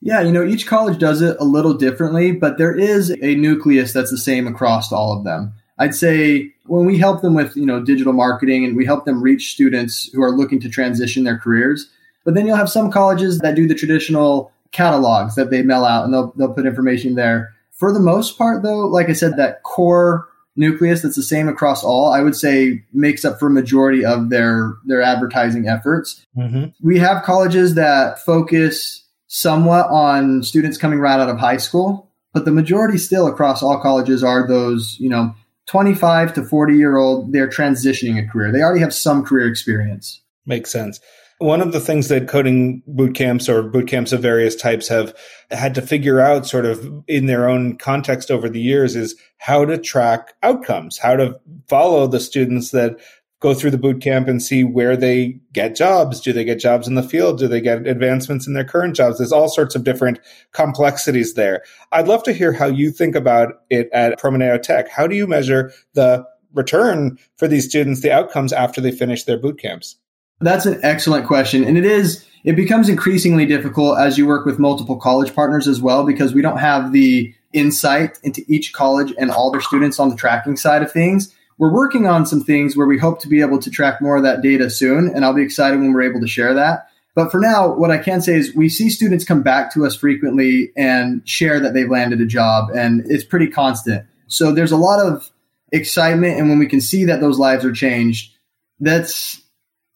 [0.00, 3.92] Yeah, you know, each college does it a little differently, but there is a nucleus
[3.92, 5.54] that's the same across all of them.
[5.78, 9.22] I'd say when we help them with, you know, digital marketing and we help them
[9.22, 11.90] reach students who are looking to transition their careers,
[12.24, 16.04] but then you'll have some colleges that do the traditional catalogs that they mail out
[16.04, 17.54] and they'll, they'll put information there.
[17.72, 21.82] For the most part, though, like I said, that core nucleus that's the same across
[21.82, 26.24] all, I would say makes up for a majority of their, their advertising efforts.
[26.36, 26.66] Mm-hmm.
[26.86, 29.03] We have colleges that focus
[29.34, 33.80] somewhat on students coming right out of high school, but the majority still across all
[33.80, 35.34] colleges are those, you know,
[35.66, 38.52] 25 to 40 year old, they're transitioning a career.
[38.52, 40.20] They already have some career experience.
[40.46, 41.00] Makes sense.
[41.38, 45.16] One of the things that coding boot camps or boot camps of various types have
[45.50, 49.64] had to figure out sort of in their own context over the years is how
[49.64, 53.00] to track outcomes, how to follow the students that
[53.44, 56.18] go through the boot camp and see where they get jobs.
[56.18, 57.38] Do they get jobs in the field?
[57.38, 59.18] Do they get advancements in their current jobs?
[59.18, 60.18] There's all sorts of different
[60.52, 61.62] complexities there.
[61.92, 64.88] I'd love to hear how you think about it at Promineo Tech.
[64.88, 69.36] How do you measure the return for these students, the outcomes after they finish their
[69.36, 69.96] boot camps?
[70.40, 71.64] That's an excellent question.
[71.64, 75.82] And it is, it becomes increasingly difficult as you work with multiple college partners as
[75.82, 80.08] well, because we don't have the insight into each college and all their students on
[80.08, 83.40] the tracking side of things we're working on some things where we hope to be
[83.40, 86.20] able to track more of that data soon, and I'll be excited when we're able
[86.20, 86.88] to share that.
[87.14, 89.94] But for now, what I can say is we see students come back to us
[89.94, 94.04] frequently and share that they've landed a job, and it's pretty constant.
[94.26, 95.30] So there's a lot of
[95.70, 98.32] excitement, and when we can see that those lives are changed,
[98.80, 99.40] that's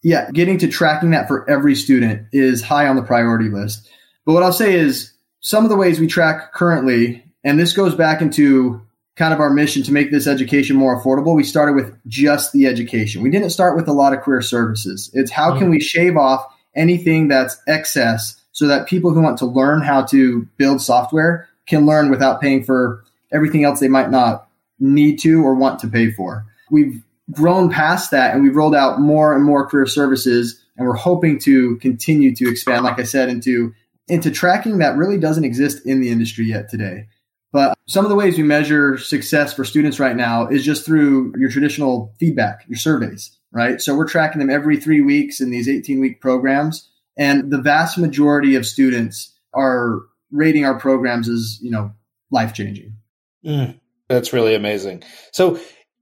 [0.01, 3.89] yeah, getting to tracking that for every student is high on the priority list.
[4.25, 7.95] But what I'll say is some of the ways we track currently, and this goes
[7.95, 8.81] back into
[9.19, 12.65] kind of our mission to make this education more affordable, we started with just the
[12.65, 13.21] education.
[13.21, 15.11] We didn't start with a lot of career services.
[15.13, 15.71] It's how can mm.
[15.71, 20.47] we shave off anything that's excess so that people who want to learn how to
[20.55, 23.03] build software can learn without paying for
[23.33, 24.47] everything else they might not
[24.79, 26.45] need to or want to pay for.
[26.71, 30.95] We've grown past that and we've rolled out more and more career services and we're
[30.95, 33.73] hoping to continue to expand like I said into
[34.07, 37.07] into tracking that really doesn't exist in the industry yet today.
[37.51, 41.33] But some of the ways we measure success for students right now is just through
[41.37, 43.81] your traditional feedback, your surveys, right?
[43.81, 46.89] So we're tracking them every three weeks in these 18 week programs.
[47.17, 51.91] And the vast majority of students are rating our programs as, you know,
[52.29, 52.95] life changing.
[53.43, 55.03] Mm, that's really amazing.
[55.31, 55.59] So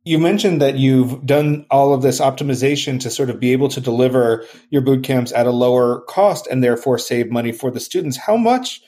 [0.07, 3.81] You mentioned that you've done all of this optimization to sort of be able to
[3.81, 8.15] deliver your boot camps at a lower cost and therefore save money for the students.
[8.15, 8.81] How much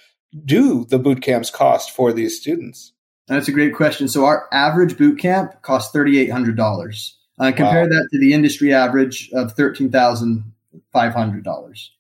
[0.46, 2.94] do the boot camps cost for these students?
[3.28, 4.08] That's a great question.
[4.08, 7.18] So our average boot camp costs thirty eight hundred dollars.
[7.40, 7.90] Uh, compare wow.
[7.90, 10.52] that to the industry average of thirteen thousand
[10.92, 11.92] five hundred dollars.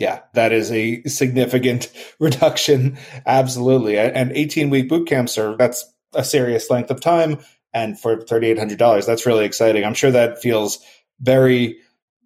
[0.00, 2.96] Yeah, that is a significant reduction.
[3.26, 3.98] Absolutely.
[3.98, 7.38] And 18 week boot camps are, that's a serious length of time.
[7.72, 9.84] And for $3,800, that's really exciting.
[9.84, 10.80] I'm sure that feels
[11.20, 11.78] very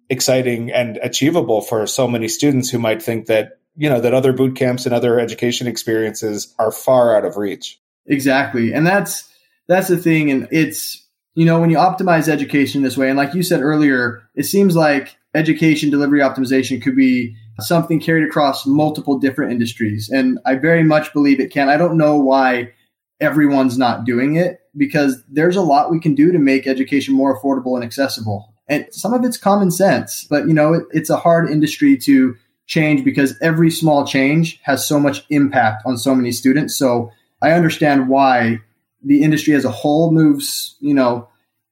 [0.09, 4.33] exciting and achievable for so many students who might think that, you know, that other
[4.33, 7.79] boot camps and other education experiences are far out of reach.
[8.05, 8.73] Exactly.
[8.73, 9.29] And that's,
[9.67, 10.31] that's the thing.
[10.31, 14.29] And it's, you know, when you optimize education this way, and like you said earlier,
[14.35, 20.09] it seems like education delivery optimization could be something carried across multiple different industries.
[20.09, 21.69] And I very much believe it can.
[21.69, 22.71] I don't know why
[23.19, 27.37] everyone's not doing it because there's a lot we can do to make education more
[27.37, 28.53] affordable and accessible.
[28.67, 32.35] And some of it's common sense, but you know, it, it's a hard industry to
[32.67, 36.75] change because every small change has so much impact on so many students.
[36.77, 38.59] So I understand why
[39.03, 41.27] the industry as a whole moves, you know,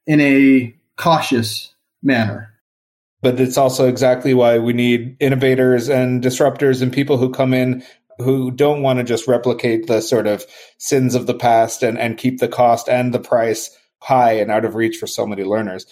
[0.05, 2.53] in a cautious manner
[3.23, 7.81] but it's also exactly why we need innovators and disruptors and people who come in
[8.19, 10.45] who don't want to just replicate the sort of
[10.77, 14.65] sins of the past and, and keep the cost and the price high and out
[14.65, 15.87] of reach for so many learners.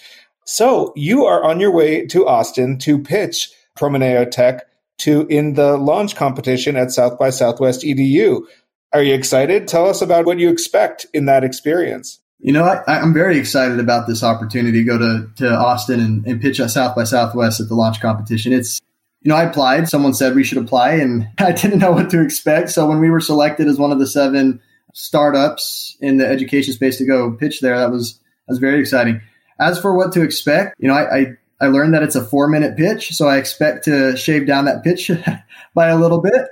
[0.46, 4.66] So you are on your way to Austin to pitch Promineo Tech
[5.02, 8.46] to in the launch competition at South by Southwest EDU.
[8.94, 9.68] Are you excited?
[9.68, 12.20] Tell us about what you expect in that experience.
[12.40, 16.26] You know, I, am very excited about this opportunity to go to, to Austin and,
[16.26, 18.52] and pitch at South by Southwest at the launch competition.
[18.52, 18.82] It's,
[19.22, 19.88] you know, I applied.
[19.88, 22.72] Someone said we should apply, and I didn't know what to expect.
[22.72, 24.60] So when we were selected as one of the seven
[24.94, 29.22] startups in the education space to go pitch there, that was that was very exciting.
[29.60, 31.26] As for what to expect, you know, I, I,
[31.62, 34.84] I learned that it's a four minute pitch, so I expect to shave down that
[34.84, 35.12] pitch
[35.76, 36.48] by a little bit.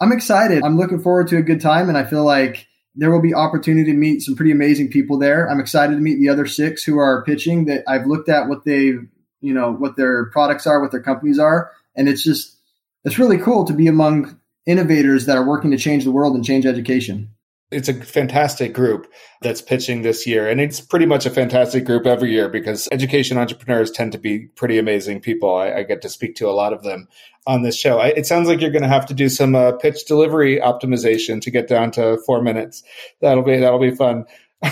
[0.00, 0.64] I'm excited.
[0.64, 3.92] I'm looking forward to a good time, and I feel like there will be opportunity
[3.92, 5.48] to meet some pretty amazing people there.
[5.48, 8.64] I'm excited to meet the other six who are pitching that I've looked at what
[8.64, 8.94] they,
[9.40, 11.70] you know, what their products are, what their companies are.
[11.94, 12.56] And it's just,
[13.04, 16.44] it's really cool to be among innovators that are working to change the world and
[16.44, 17.30] change education.
[17.70, 20.48] It's a fantastic group that's pitching this year.
[20.48, 24.46] And it's pretty much a fantastic group every year because education entrepreneurs tend to be
[24.54, 25.56] pretty amazing people.
[25.56, 27.08] I, I get to speak to a lot of them
[27.44, 27.98] on this show.
[27.98, 31.40] I, it sounds like you're going to have to do some uh, pitch delivery optimization
[31.40, 32.84] to get down to four minutes.
[33.20, 34.26] That'll be, that'll be fun.
[34.62, 34.68] I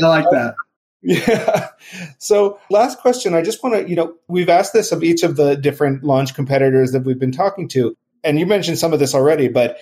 [0.00, 0.54] like that.
[1.02, 1.68] Yeah.
[2.18, 5.36] So last question, I just want to, you know, we've asked this of each of
[5.36, 9.14] the different launch competitors that we've been talking to, and you mentioned some of this
[9.14, 9.78] already, but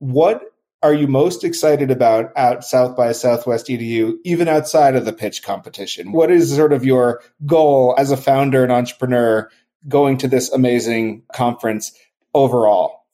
[0.00, 0.42] what
[0.86, 5.42] are you most excited about at South by Southwest EDU, even outside of the pitch
[5.42, 6.12] competition?
[6.12, 9.50] What is sort of your goal as a founder and entrepreneur
[9.88, 11.92] going to this amazing conference
[12.34, 13.04] overall?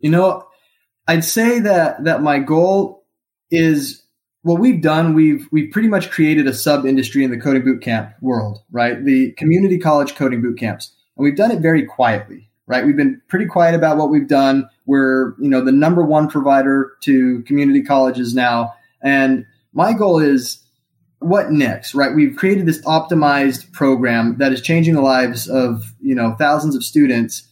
[0.00, 0.48] You know,
[1.06, 3.04] I'd say that that my goal
[3.48, 4.04] is
[4.42, 5.14] what we've done.
[5.14, 9.04] We've we've pretty much created a sub industry in the coding bootcamp world, right?
[9.04, 10.90] The community college coding bootcamps.
[11.16, 12.84] and we've done it very quietly right?
[12.84, 14.68] We've been pretty quiet about what we've done.
[14.86, 18.74] We're, you know, the number one provider to community colleges now.
[19.02, 20.60] And my goal is
[21.18, 22.14] what next, right?
[22.14, 26.84] We've created this optimized program that is changing the lives of, you know, thousands of
[26.84, 27.48] students,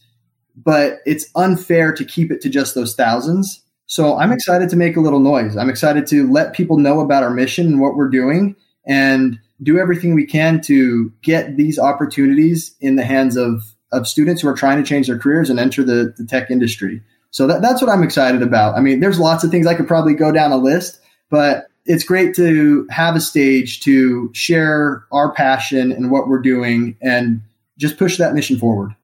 [0.55, 3.63] but it's unfair to keep it to just those thousands.
[3.85, 5.57] So I'm excited to make a little noise.
[5.57, 9.79] I'm excited to let people know about our mission and what we're doing and do
[9.79, 14.53] everything we can to get these opportunities in the hands of of students who are
[14.53, 17.01] trying to change their careers and enter the, the tech industry.
[17.31, 18.75] So that, that's what I'm excited about.
[18.75, 22.03] I mean, there's lots of things I could probably go down a list, but it's
[22.03, 27.41] great to have a stage to share our passion and what we're doing and
[27.77, 28.95] just push that mission forward.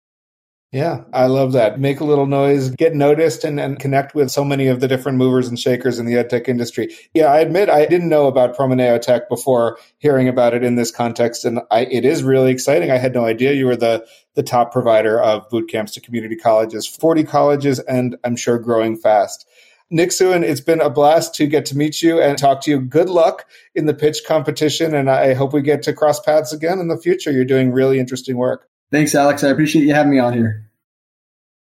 [0.71, 1.79] Yeah, I love that.
[1.79, 5.17] Make a little noise, get noticed, and, and connect with so many of the different
[5.17, 6.95] movers and shakers in the edtech industry.
[7.11, 10.91] Yeah, I admit I didn't know about Promineo Tech before hearing about it in this
[10.91, 12.91] context, and I, it is really exciting.
[12.91, 14.05] I had no idea you were the
[14.35, 18.95] the top provider of boot camps to community colleges, 40 colleges, and I'm sure growing
[18.95, 19.47] fast.
[19.89, 22.79] Nick Suwyn, it's been a blast to get to meet you and talk to you.
[22.79, 26.77] Good luck in the pitch competition, and I hope we get to cross paths again
[26.77, 27.31] in the future.
[27.31, 28.69] You're doing really interesting work.
[28.91, 29.43] Thanks, Alex.
[29.43, 30.68] I appreciate you having me on here.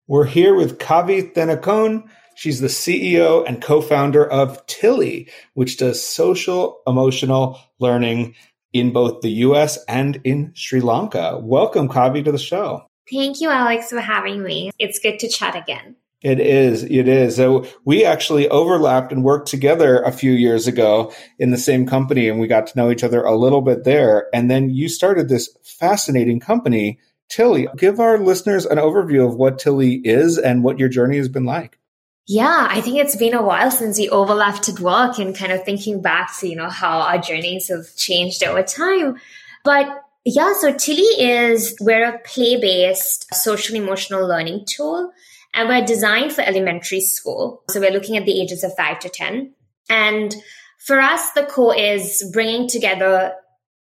[0.07, 2.03] We're here with Kavi Thenakoon.
[2.35, 8.35] She's the CEO and co-founder of Tilli, which does social emotional learning
[8.71, 11.39] in both the US and in Sri Lanka.
[11.41, 12.85] Welcome, Kavi, to the show.
[13.11, 14.69] Thank you, Alex, for having me.
[14.77, 15.95] It's good to chat again.
[16.21, 16.83] It is.
[16.83, 17.37] It is.
[17.37, 22.29] So we actually overlapped and worked together a few years ago in the same company
[22.29, 24.27] and we got to know each other a little bit there.
[24.35, 26.99] And then you started this fascinating company,
[27.29, 27.67] Tilli.
[27.77, 31.45] Give our listeners an overview of what Tilli is and what your journey has been
[31.45, 31.79] like.
[32.27, 35.63] Yeah, I think it's been a while since we overlapped at work and kind of
[35.63, 39.19] thinking back to, you know, how our journeys have changed over time.
[39.63, 45.11] But yeah, so Tilli is, we're a play based social emotional learning tool
[45.53, 47.63] and we're designed for elementary school.
[47.69, 49.53] So we're looking at the ages of five to 10.
[49.89, 50.35] And
[50.79, 53.33] for us, the core is bringing together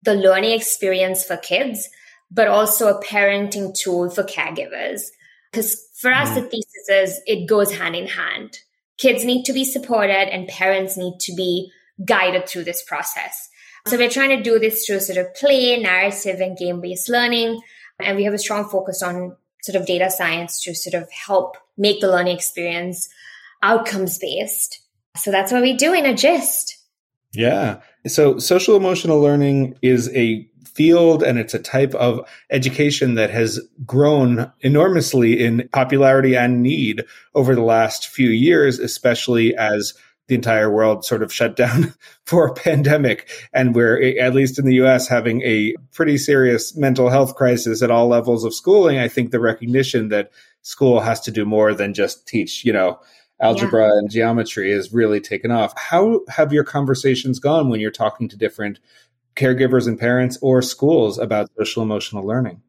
[0.03, 1.89] the learning experience for kids,
[2.31, 5.01] but also a parenting tool for caregivers.
[5.51, 6.35] Because for us, mm.
[6.35, 8.59] the thesis is it goes hand in hand.
[8.97, 11.71] Kids need to be supported and parents need to be
[12.03, 13.49] guided through this process.
[13.87, 17.61] So we're trying to do this through sort of play, narrative, and game based learning.
[17.99, 21.57] And we have a strong focus on sort of data science to sort of help
[21.77, 23.09] make the learning experience
[23.61, 24.81] outcomes based.
[25.17, 26.77] So that's what we do in a gist.
[27.33, 27.81] Yeah.
[28.07, 33.59] So social emotional learning is a field and it's a type of education that has
[33.85, 37.03] grown enormously in popularity and need
[37.35, 39.93] over the last few years, especially as
[40.27, 41.93] the entire world sort of shut down
[42.25, 43.29] for a pandemic.
[43.53, 47.91] And we're, at least in the US, having a pretty serious mental health crisis at
[47.91, 48.97] all levels of schooling.
[48.97, 52.99] I think the recognition that school has to do more than just teach, you know,
[53.41, 53.97] algebra yeah.
[53.97, 55.77] and geometry is really taken off.
[55.77, 58.79] How have your conversations gone when you're talking to different
[59.35, 62.61] caregivers and parents or schools about social emotional learning?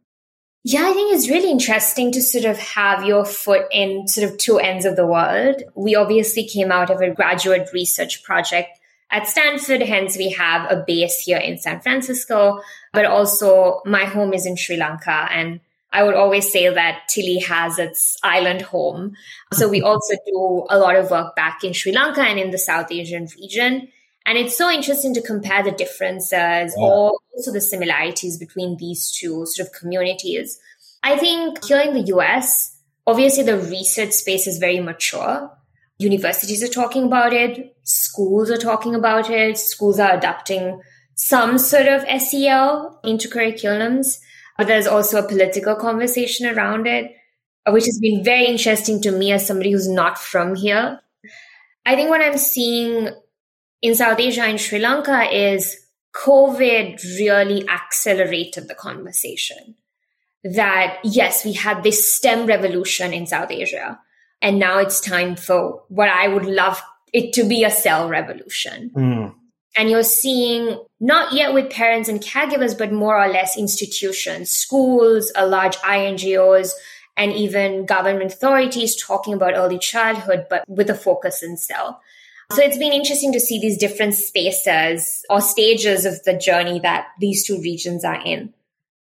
[0.62, 4.39] Yeah, I think it's really interesting to sort of have your foot in sort of
[4.39, 5.62] two ends of the world.
[5.75, 10.83] We obviously came out of a graduate research project at Stanford, hence we have a
[10.85, 12.61] base here in San Francisco,
[12.93, 15.61] but also my home is in Sri Lanka and
[15.93, 19.15] I would always say that Tilli has its island home.
[19.53, 22.59] So we also do a lot of work back in Sri Lanka and in the
[22.59, 23.87] South Asian region.
[24.27, 26.72] And it's so interesting to compare the differences yeah.
[26.79, 30.59] or also the similarities between these two sort of communities.
[31.03, 35.51] I think here in the US, obviously the research space is very mature.
[35.99, 40.81] Universities are talking about it, schools are talking about it, schools are adopting
[41.14, 44.18] some sort of SEL into curriculums,
[44.59, 47.12] but there's also a political conversation around it,
[47.68, 51.01] which has been very interesting to me as somebody who's not from here.
[51.87, 53.11] I think what I'm seeing
[53.85, 55.76] in South Asia and Sri Lanka is
[56.16, 59.74] COVID really accelerated the conversation.
[60.43, 64.01] That yes, we had this STEM revolution in South Asia,
[64.41, 66.82] and now it's time for what I would love
[67.12, 68.91] it to be a SEL revolution.
[68.97, 69.35] Mm.
[69.76, 75.30] And you're seeing not yet with parents and caregivers, but more or less institutions, schools,
[75.37, 76.70] a large INGOs,
[77.18, 82.01] and even government authorities talking about early childhood, but with a focus in SEL.
[82.53, 87.07] So it's been interesting to see these different spaces or stages of the journey that
[87.18, 88.53] these two regions are in.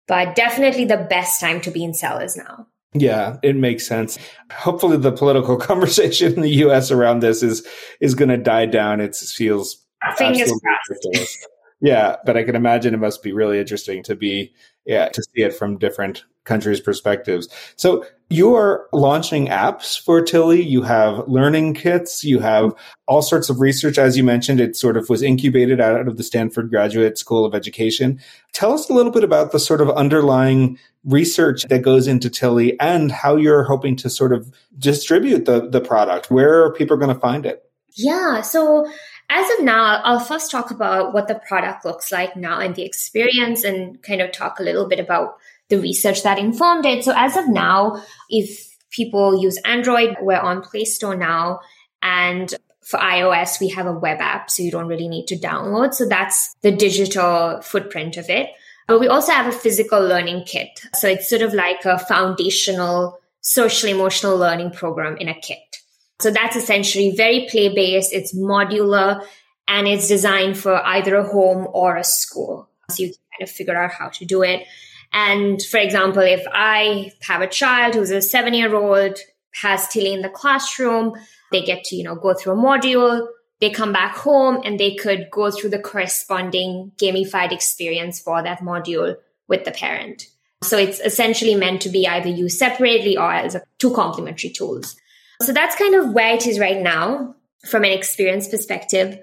[0.07, 2.67] But definitely the best time to be in SEL is now.
[2.93, 4.17] Yeah, it makes sense.
[4.51, 7.65] Hopefully the political conversation in the US around this is
[7.99, 8.99] is going to die down.
[8.99, 9.85] It feels
[10.17, 11.47] fingers crossed.
[11.81, 14.53] Yeah, but I can imagine it must be really interesting to be
[14.85, 17.47] yeah, to see it from different countries' perspectives.
[17.75, 20.67] So you're launching apps for Tilli.
[20.67, 22.23] You have learning kits.
[22.23, 22.73] You have
[23.07, 23.99] all sorts of research.
[23.99, 27.53] As you mentioned, it sort of was incubated out of the Stanford Graduate School of
[27.53, 28.19] Education.
[28.51, 32.75] Tell us a little bit about the sort of underlying research that goes into Tilli
[32.79, 36.31] and how you're hoping to sort of distribute the, the product.
[36.31, 37.63] Where are people going to find it?
[37.95, 38.41] Yeah.
[38.41, 38.89] So
[39.29, 42.83] as of now, I'll first talk about what the product looks like now and the
[42.83, 45.37] experience and kind of talk a little bit about
[45.69, 47.03] the research that informed it.
[47.03, 51.59] So as of now, if people use Android, we're on Play Store now.
[52.01, 55.93] And for iOS, we have a web app, so you don't really need to download.
[55.93, 58.49] So that's the digital footprint of it.
[58.87, 60.81] But we also have a physical learning kit.
[60.95, 65.81] So it's sort of like a foundational social emotional learning program in a kit.
[66.21, 68.13] So that's essentially very play based.
[68.13, 69.25] It's modular
[69.67, 72.69] and it's designed for either a home or a school.
[72.89, 74.65] So you can kind of figure out how to do it.
[75.13, 79.17] And for example, if I have a child who's a seven year old,
[79.61, 81.13] has Tilli in the classroom,
[81.51, 83.27] they get to, you know, go through a module,
[83.59, 88.59] they come back home and they could go through the corresponding gamified experience for that
[88.59, 89.15] module
[89.47, 90.27] with the parent.
[90.61, 94.95] So it's essentially meant to be either used separately or as two complementary tools.
[95.41, 97.35] So that's kind of where it is right now
[97.69, 99.17] from an experience perspective.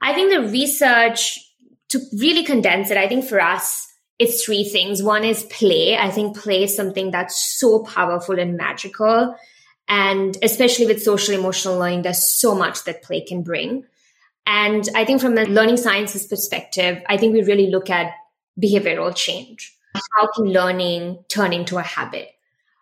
[0.00, 1.38] I think the research
[1.90, 5.02] to really condense it, I think for us, it's three things.
[5.02, 5.96] One is play.
[5.96, 9.36] I think play is something that's so powerful and magical.
[9.88, 13.84] And especially with social emotional learning, there's so much that play can bring.
[14.46, 18.12] And I think from a learning sciences perspective, I think we really look at
[18.60, 19.76] behavioral change.
[20.16, 22.28] How can learning turn into a habit?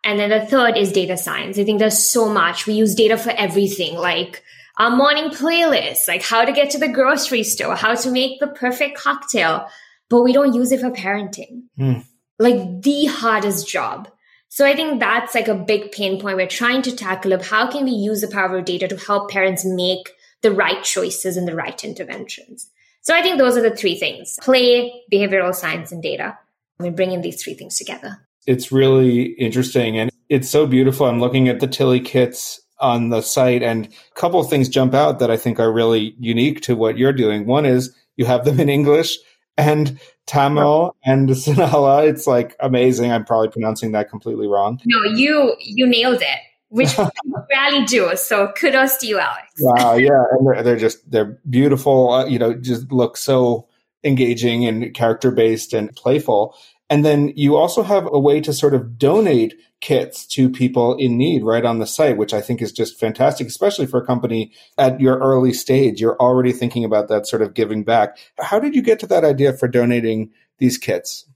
[0.03, 1.59] And then the third is data science.
[1.59, 2.67] I think there's so much.
[2.67, 4.43] We use data for everything, like
[4.79, 8.47] our morning playlist, like how to get to the grocery store, how to make the
[8.47, 9.67] perfect cocktail,
[10.09, 11.65] but we don't use it for parenting.
[11.79, 12.05] Mm.
[12.39, 14.09] Like the hardest job.
[14.49, 17.71] So I think that's like a big pain point we're trying to tackle of how
[17.71, 20.11] can we use the power of data to help parents make
[20.43, 22.71] the right choices and the right interventions.
[23.03, 26.39] So I think those are the three things play, behavioral science, and data.
[26.79, 28.27] I mean, bringing these three things together.
[28.47, 31.07] It's really interesting and it's so beautiful.
[31.07, 34.95] I'm looking at the Tilli kits on the site and a couple of things jump
[34.95, 37.47] out that I think are really unique to what you're doing.
[37.47, 39.19] One is you have them in English
[39.57, 42.09] and Tamil and Sinhala.
[42.09, 43.13] It's like amazing.
[43.13, 44.81] I'm probably pronouncing that completely wrong.
[44.87, 46.39] No, you you nailed it
[46.71, 46.97] which
[47.51, 48.13] rarely do.
[48.17, 49.53] So kudos to you, Alex.
[49.61, 52.11] Wow, yeah, and they're, they're just they're beautiful.
[52.11, 53.69] Uh, you know, just look so
[54.03, 56.57] engaging and character based and playful.
[56.91, 61.17] And then you also have a way to sort of donate kits to people in
[61.17, 64.53] need right on the site, which I think is just fantastic, especially for a company
[64.77, 66.01] at your early stage.
[66.01, 68.19] You're already thinking about that sort of giving back.
[68.41, 71.27] How did you get to that idea for donating these kits?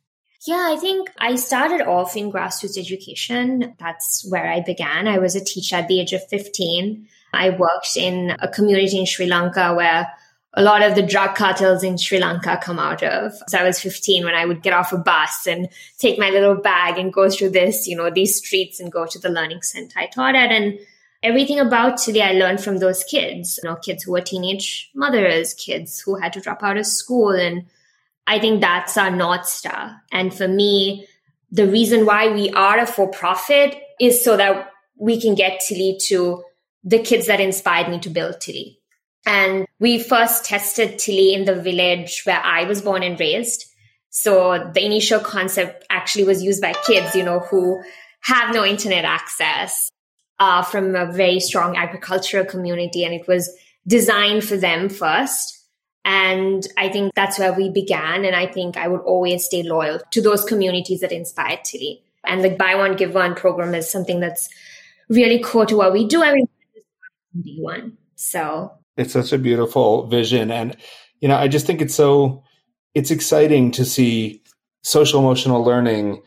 [0.46, 3.74] Yeah, I think I started off in grassroots education.
[3.78, 5.08] That's where I began.
[5.08, 7.08] I was a teacher at the age of 15.
[7.32, 10.12] I worked in a community in Sri Lanka where
[10.56, 13.32] a lot of the drug cartels in Sri Lanka come out of.
[13.48, 16.54] So I was 15 when I would get off a bus and take my little
[16.54, 19.98] bag and go through this, you know, these streets and go to the learning center.
[19.98, 20.78] I taught at and
[21.22, 25.54] everything about Tilli I learned from those kids, you know, kids who were teenage mothers,
[25.54, 27.66] kids who had to drop out of school and
[28.26, 30.00] I think that's our North Star.
[30.10, 31.06] And for me,
[31.50, 35.98] the reason why we are a for profit is so that we can get Tilli
[36.06, 36.42] to
[36.84, 38.78] the kids that inspired me to build Tilli.
[39.26, 43.66] And we first tested Tilli in the village where I was born and raised.
[44.08, 47.82] So the initial concept actually was used by kids, you know, who
[48.20, 49.90] have no internet access
[50.38, 53.04] uh, from a very strong agricultural community.
[53.04, 53.54] And it was
[53.86, 55.54] designed for them first.
[56.02, 58.24] And I think that's where we began.
[58.24, 62.00] And I think I would always stay loyal to those communities that inspired Tilli.
[62.24, 64.48] And the buy one, give one program is something that's
[65.10, 66.22] really core to what we do.
[66.22, 66.48] I mean,
[67.58, 67.98] one.
[68.14, 70.50] So it's such a beautiful vision.
[70.50, 70.76] And,
[71.20, 72.44] you know, I just think it's so,
[72.94, 74.42] it's exciting to see
[74.82, 76.22] social emotional learning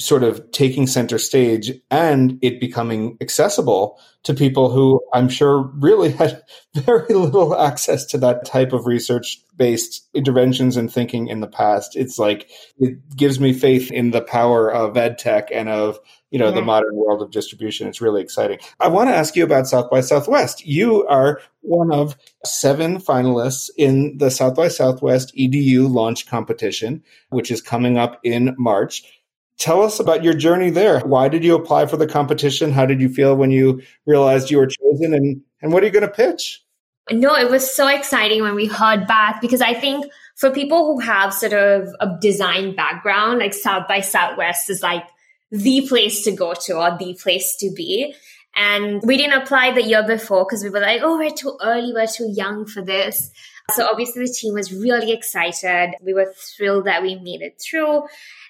[0.00, 6.10] sort of taking center stage and it becoming accessible to people who I'm sure really
[6.12, 6.42] had
[6.74, 11.96] very little access to that type of research based interventions and thinking in the past.
[11.96, 12.48] It's like
[12.78, 15.98] it gives me faith in the power of ed tech and of
[16.30, 16.50] you know yeah.
[16.52, 16.66] the mm-hmm.
[16.66, 17.88] modern world of distribution.
[17.88, 18.58] It's really exciting.
[18.78, 20.66] I want to ask you about South by Southwest.
[20.66, 27.50] You are one of seven finalists in the South by Southwest EDU launch competition, which
[27.50, 29.02] is coming up in March.
[29.58, 31.00] Tell us about your journey there.
[31.00, 32.72] Why did you apply for the competition?
[32.72, 35.12] How did you feel when you realized you were chosen?
[35.12, 36.64] And, and what are you going to pitch?
[37.10, 41.00] No, it was so exciting when we heard back because I think for people who
[41.00, 45.04] have sort of a design background, like South by Southwest is like
[45.50, 48.14] the place to go to or the place to be.
[48.56, 51.92] And we didn't apply the year before because we were like, oh, we're too early,
[51.92, 53.30] we're too young for this.
[53.72, 55.94] So obviously the team was really excited.
[56.02, 58.02] We were thrilled that we made it through.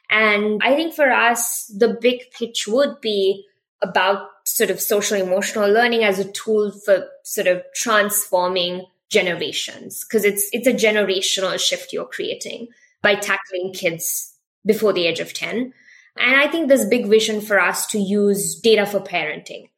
[0.09, 3.47] And I think for us, the big pitch would be
[3.83, 10.25] about sort of social emotional learning as a tool for sort of transforming generations because
[10.25, 12.69] it's it's a generational shift you're creating
[13.03, 15.73] by tackling kids before the age of 10
[16.17, 19.69] and i think this big vision for us to use data for parenting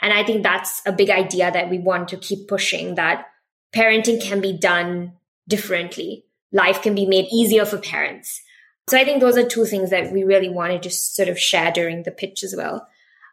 [0.00, 3.26] and i think that's a big idea that we want to keep pushing that
[3.74, 5.12] parenting can be done
[5.48, 8.42] differently life can be made easier for parents
[8.88, 11.72] so I think those are two things that we really wanted to sort of share
[11.72, 12.86] during the pitch as well.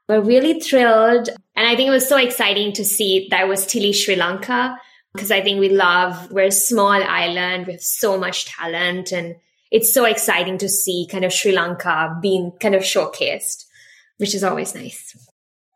[0.09, 1.29] We're really thrilled.
[1.55, 4.77] And I think it was so exciting to see that was Tilli Sri Lanka
[5.13, 9.11] because I think we love, we're a small island with so much talent.
[9.11, 9.35] And
[9.73, 13.65] it's so exciting to see kind of Sri Lanka being kind of showcased,
[14.17, 15.17] which is always nice.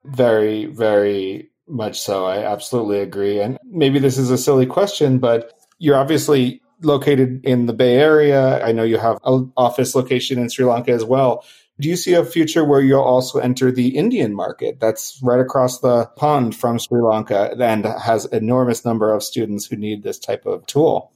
[0.05, 2.23] Very, very much so.
[2.23, 3.41] I absolutely agree.
[3.41, 8.63] And maybe this is a silly question, but you're obviously located in the Bay Area.
[8.63, 11.43] I know you have an office location in Sri Lanka as well.
[11.79, 15.79] Do you see a future where you'll also enter the Indian market that's right across
[15.79, 20.45] the pond from Sri Lanka and has enormous number of students who need this type
[20.45, 21.13] of tool?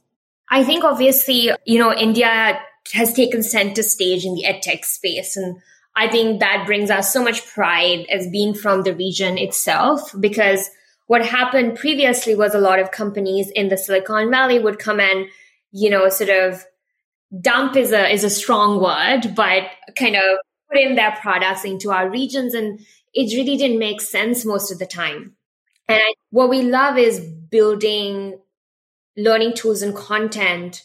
[0.50, 2.60] I think obviously, you know, India
[2.92, 5.60] has taken center stage in the edtech space and
[5.94, 10.70] I think that brings us so much pride as being from the region itself because
[11.06, 15.26] what happened previously was a lot of companies in the Silicon Valley would come and,
[15.70, 16.64] you know, sort of
[17.38, 19.64] dump is a is a strong word, but
[19.96, 20.22] kind of
[20.70, 22.80] put in their products into our regions and
[23.12, 25.34] it really didn't make sense most of the time.
[25.88, 28.38] And what we love is building
[29.16, 30.82] learning tools and content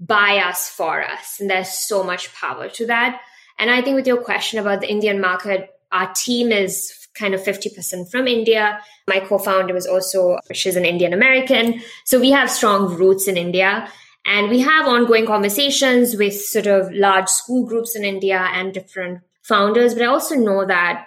[0.00, 1.38] by us for us.
[1.40, 3.20] And there's so much power to that.
[3.58, 7.42] And I think with your question about the Indian market, our team is kind of
[7.42, 8.80] 50% from India.
[9.08, 11.82] My co-founder was also, she's an Indian American.
[12.04, 13.90] So we have strong roots in India.
[14.24, 19.20] And we have ongoing conversations with sort of large school groups in India and different
[19.42, 19.94] founders.
[19.94, 21.06] But I also know that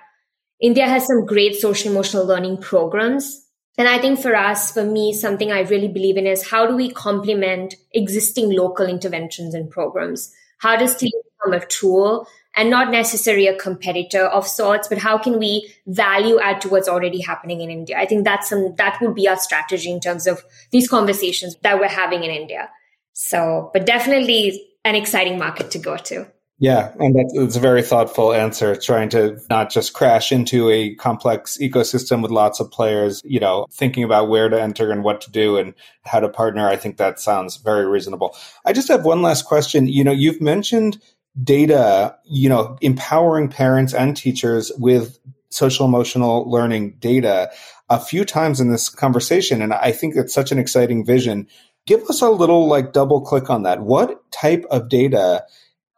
[0.59, 3.40] India has some great social emotional learning programs.
[3.77, 6.75] And I think for us, for me, something I really believe in is how do
[6.75, 10.33] we complement existing local interventions and programs?
[10.57, 15.17] How does Tilli become a tool and not necessarily a competitor of sorts, but how
[15.17, 17.97] can we value add to what's already happening in India?
[17.97, 21.79] I think that's some, that would be our strategy in terms of these conversations that
[21.79, 22.69] we're having in India.
[23.13, 26.27] So, but definitely an exciting market to go to.
[26.61, 28.75] Yeah, and that's, a very thoughtful answer.
[28.75, 33.65] Trying to not just crash into a complex ecosystem with lots of players, you know,
[33.71, 36.69] thinking about where to enter and what to do and how to partner.
[36.69, 38.35] I think that sounds very reasonable.
[38.63, 39.87] I just have one last question.
[39.87, 41.01] You know, you've mentioned
[41.43, 45.17] data, you know, empowering parents and teachers with
[45.49, 47.49] social emotional learning data
[47.89, 49.63] a few times in this conversation.
[49.63, 51.47] And I think it's such an exciting vision.
[51.87, 53.81] Give us a little like double click on that.
[53.81, 55.43] What type of data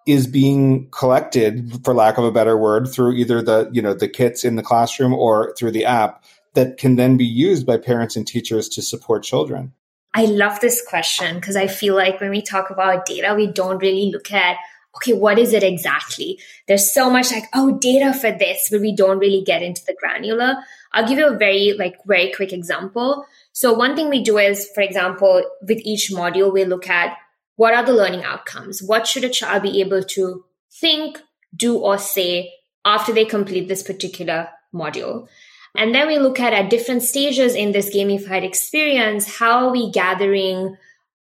[0.06, 4.08] is being collected for lack of a better word through either the you know the
[4.08, 6.24] kits in the classroom or through the app
[6.54, 9.74] that can then be used by parents and teachers to support children.
[10.14, 13.80] I love this question because i feel like when we talk about data we don't
[13.80, 14.58] really look at
[14.96, 16.40] okay what is it exactly?
[16.68, 19.96] There's so much like oh data for this but we don't really get into the
[20.00, 20.56] granular.
[20.92, 23.26] I'll give you a very like very quick example.
[23.54, 27.18] So one thing we do is for example with each module we look at
[27.56, 28.82] what are the learning outcomes?
[28.82, 31.20] What should a child be able to think,
[31.56, 32.52] do, or say
[32.86, 35.28] after they complete this particular module?
[35.76, 39.92] And then we look at at different stages in this gamified experience, how are we
[39.92, 40.78] gathering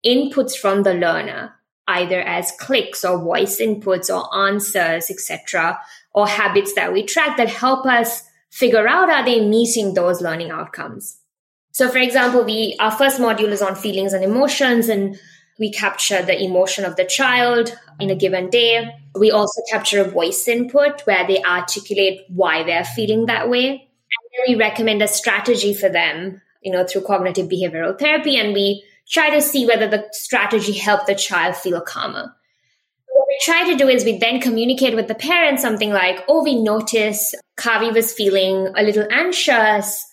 [0.05, 1.53] inputs from the learner,
[1.87, 5.79] either as clicks or voice inputs or answers, etc.,
[6.13, 10.51] or habits that we track that help us figure out are they meeting those learning
[10.51, 11.17] outcomes.
[11.71, 15.19] So for example, we our first module is on feelings and emotions and
[15.59, 18.89] we capture the emotion of the child in a given day.
[19.13, 23.69] We also capture a voice input where they articulate why they're feeling that way.
[23.69, 28.37] And then we recommend a strategy for them, you know, through cognitive behavioral therapy.
[28.37, 32.35] And we try to see whether the strategy helped the child feel calmer.
[33.07, 36.43] What we try to do is we then communicate with the parents something like, oh,
[36.43, 40.05] we notice Kavi was feeling a little anxious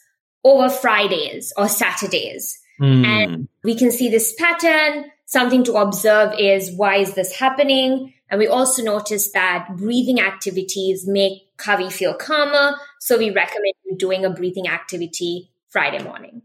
[0.45, 2.59] over Fridays or Saturdays.
[2.80, 3.07] Mm.
[3.07, 8.12] And we can see this pattern something to observe is why is this happening?
[8.28, 12.76] And we also noticed that breathing activities make Kavi feel calmer.
[13.01, 16.43] So we recommend doing a breathing activity Friday morning.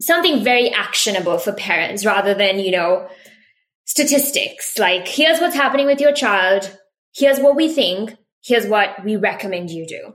[0.00, 3.08] Something very actionable for parents rather than, you know,
[3.84, 4.78] statistics.
[4.78, 6.78] Like, here's what's happening with your child.
[7.12, 8.16] Here's what we think.
[8.44, 10.14] Here's what we recommend you do.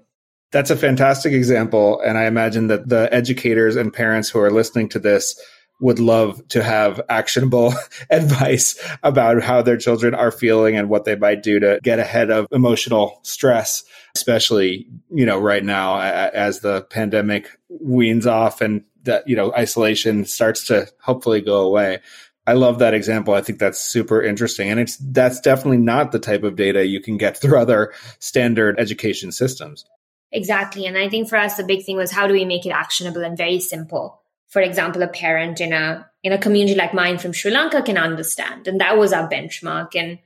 [0.54, 2.00] That's a fantastic example.
[2.00, 5.38] And I imagine that the educators and parents who are listening to this
[5.80, 7.74] would love to have actionable
[8.10, 12.32] advice about how their children are feeling and what they might do to get ahead
[12.32, 13.84] of emotional stress,
[14.16, 20.26] especially, you know, right now as the pandemic weans off and that, you know, isolation
[20.26, 22.00] starts to hopefully go away.
[22.48, 23.34] I love that example.
[23.34, 24.70] I think that's super interesting.
[24.70, 28.80] And it's, that's definitely not the type of data you can get through other standard
[28.80, 29.86] education systems.
[30.32, 30.86] Exactly.
[30.86, 33.24] And I think for us, the big thing was how do we make it actionable
[33.24, 34.22] and very simple?
[34.56, 37.98] For example, a parent in a in a community like mine from Sri Lanka can
[37.98, 38.70] understand.
[38.70, 39.98] And that was our benchmark.
[39.98, 40.18] And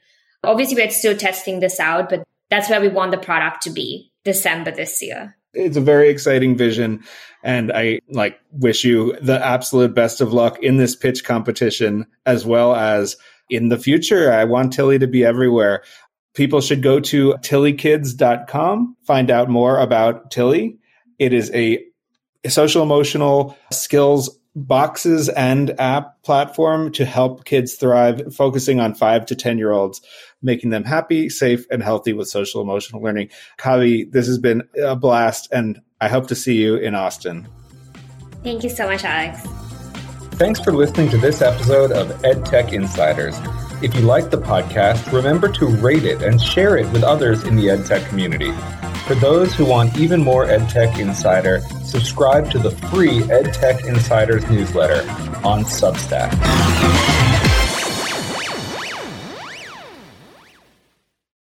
[0.44, 4.12] obviously we're still testing this out, but that's where we want the product to be
[4.24, 5.36] December this year.
[5.56, 7.04] It's a very exciting vision.
[7.44, 12.46] And I like wish you the absolute best of luck in this pitch competition as
[12.46, 13.18] well as
[13.50, 14.32] in the future.
[14.32, 15.82] I want Tilli to be everywhere.
[16.36, 20.78] People should go to tillikids.com, find out more about Tilli.
[21.18, 21.89] It is a
[22.48, 29.36] social emotional skills boxes and app platform to help kids thrive, focusing on five to
[29.36, 30.02] 10 year olds,
[30.42, 33.30] making them happy, safe, and healthy with social emotional learning.
[33.58, 37.48] Kavi, this has been a blast, and I hope to see you in Austin.
[38.44, 39.42] Thank you so much, Alex.
[40.36, 43.38] Thanks for listening to this episode of EdTech Insiders.
[43.82, 47.56] If you like the podcast, remember to rate it and share it with others in
[47.56, 48.52] the EdTech community.
[49.08, 55.10] For those who want even more EdTech Insider, subscribe to the free EdTech Insiders newsletter
[55.46, 56.30] on Substack.